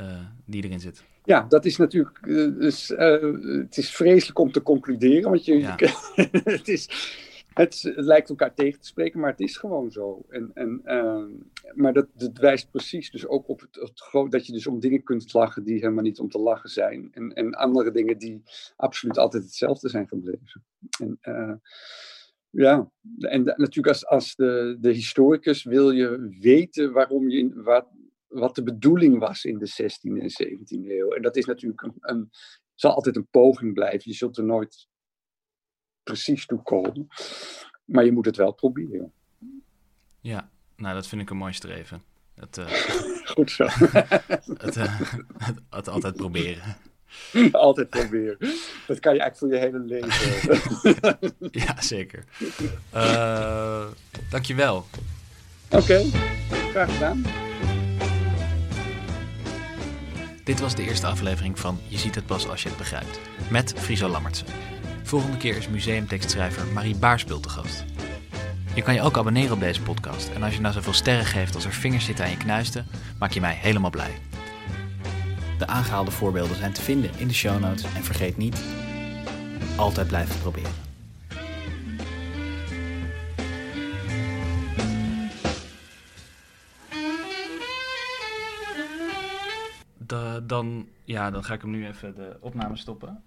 uh, 0.00 0.20
die 0.44 0.64
erin 0.64 0.80
zit. 0.80 1.04
Ja, 1.24 1.46
dat 1.48 1.64
is 1.64 1.76
natuurlijk. 1.76 2.18
Uh, 2.22 2.58
dus, 2.58 2.88
het 2.88 3.76
is 3.76 3.90
vreselijk 3.90 4.38
om 4.38 4.52
te 4.52 4.62
concluderen, 4.62 5.30
want 5.30 5.44
je, 5.44 5.58
ja. 5.58 5.76
het 6.44 6.68
is 6.68 6.88
het, 7.54 7.82
het, 7.82 8.04
lijkt 8.04 8.28
elkaar 8.28 8.54
tegen 8.54 8.80
te 8.80 8.86
spreken, 8.86 9.20
maar 9.20 9.30
het 9.30 9.40
is 9.40 9.56
gewoon 9.56 9.90
zo. 9.90 10.24
En, 10.28 10.50
en, 10.54 10.80
uh, 10.84 11.24
maar 11.74 11.92
dat, 11.92 12.06
dat, 12.14 12.38
wijst 12.38 12.70
precies 12.70 13.10
dus 13.10 13.26
ook 13.26 13.48
op 13.48 13.60
het, 13.60 13.74
het, 13.74 14.30
dat 14.30 14.46
je 14.46 14.52
dus 14.52 14.66
om 14.66 14.80
dingen 14.80 15.02
kunt 15.02 15.32
lachen 15.32 15.64
die 15.64 15.78
helemaal 15.78 16.02
niet 16.02 16.18
om 16.18 16.28
te 16.28 16.38
lachen 16.38 16.70
zijn. 16.70 17.08
En, 17.12 17.32
en 17.32 17.54
andere 17.54 17.90
dingen 17.90 18.18
die 18.18 18.42
absoluut 18.76 19.18
altijd 19.18 19.42
hetzelfde 19.42 19.88
zijn 19.88 20.08
gebleven. 20.08 20.64
En, 21.00 21.18
uh, 21.22 21.54
ja, 22.50 22.90
en 23.18 23.44
natuurlijk 23.44 23.86
als, 23.86 24.06
als 24.06 24.34
de, 24.34 24.76
de 24.80 24.92
historicus 24.92 25.64
wil 25.64 25.90
je 25.90 26.36
weten 26.40 26.92
waarom 26.92 27.28
je, 27.28 27.62
wat, 27.62 27.86
wat 28.30 28.54
de 28.54 28.62
bedoeling 28.62 29.18
was 29.18 29.44
in 29.44 29.58
de 29.58 29.70
16e 29.82 30.22
en 30.22 30.48
17e 30.48 30.90
eeuw. 30.90 31.12
En 31.12 31.22
dat 31.22 31.36
is 31.36 31.44
natuurlijk 31.44 31.82
een, 31.82 31.94
een 32.00 32.30
zal 32.74 32.94
altijd 32.94 33.16
een 33.16 33.28
poging 33.30 33.74
blijven. 33.74 34.10
Je 34.10 34.16
zult 34.16 34.36
er 34.36 34.44
nooit 34.44 34.88
precies 36.02 36.46
toekomen. 36.46 37.06
Maar 37.84 38.04
je 38.04 38.12
moet 38.12 38.26
het 38.26 38.36
wel 38.36 38.52
proberen. 38.52 39.12
Ja, 40.20 40.50
nou 40.76 40.94
dat 40.94 41.06
vind 41.06 41.22
ik 41.22 41.30
een 41.30 41.36
mooi 41.36 41.52
streven. 41.52 42.02
Het, 42.34 42.58
uh, 42.58 42.66
Goed 43.34 43.50
zo. 43.50 43.66
het, 44.64 44.76
uh, 44.76 45.00
het, 45.68 45.88
altijd 45.88 46.16
proberen. 46.16 46.76
Altijd 47.52 47.88
proberen. 47.88 48.38
Dat 48.86 49.00
kan 49.00 49.14
je 49.14 49.20
eigenlijk 49.20 49.36
voor 49.36 49.52
je 49.52 49.58
hele 49.58 49.78
leven. 49.78 50.08
ja, 51.50 51.80
zeker. 51.80 52.24
Uh, 52.94 53.86
dankjewel. 54.30 54.76
Oké, 55.70 55.76
okay. 55.76 56.04
graag 56.70 56.92
gedaan. 56.92 57.49
Dit 60.44 60.60
was 60.60 60.74
de 60.74 60.82
eerste 60.82 61.06
aflevering 61.06 61.58
van 61.58 61.78
Je 61.88 61.98
ziet 61.98 62.14
het 62.14 62.26
pas 62.26 62.48
als 62.48 62.62
je 62.62 62.68
het 62.68 62.78
begrijpt. 62.78 63.20
Met 63.50 63.74
Friso 63.76 64.08
Lammertsen. 64.08 64.46
Volgende 65.02 65.36
keer 65.36 65.56
is 65.56 65.68
museumtekstschrijver 65.68 66.66
Marie 66.66 66.96
Baarspul 66.96 67.40
te 67.40 67.48
gast. 67.48 67.84
Je 68.74 68.82
kan 68.82 68.94
je 68.94 69.02
ook 69.02 69.18
abonneren 69.18 69.52
op 69.52 69.60
deze 69.60 69.82
podcast. 69.82 70.30
En 70.34 70.42
als 70.42 70.54
je 70.54 70.60
nou 70.60 70.74
zoveel 70.74 70.92
sterren 70.92 71.26
geeft 71.26 71.54
als 71.54 71.64
er 71.64 71.72
vingers 71.72 72.04
zitten 72.04 72.24
aan 72.24 72.30
je 72.30 72.36
knuisten, 72.36 72.86
maak 73.18 73.32
je 73.32 73.40
mij 73.40 73.54
helemaal 73.54 73.90
blij. 73.90 74.18
De 75.58 75.66
aangehaalde 75.66 76.10
voorbeelden 76.10 76.56
zijn 76.56 76.72
te 76.72 76.82
vinden 76.82 77.10
in 77.16 77.28
de 77.28 77.34
show 77.34 77.60
notes. 77.60 77.84
En 77.96 78.04
vergeet 78.04 78.36
niet, 78.36 78.62
altijd 79.76 80.06
blijven 80.06 80.38
proberen. 80.38 80.89
Dan, 90.50 90.88
ja, 91.04 91.30
dan 91.30 91.44
ga 91.44 91.54
ik 91.54 91.60
hem 91.60 91.70
nu 91.70 91.86
even 91.86 92.14
de 92.14 92.36
opname 92.40 92.76
stoppen. 92.76 93.22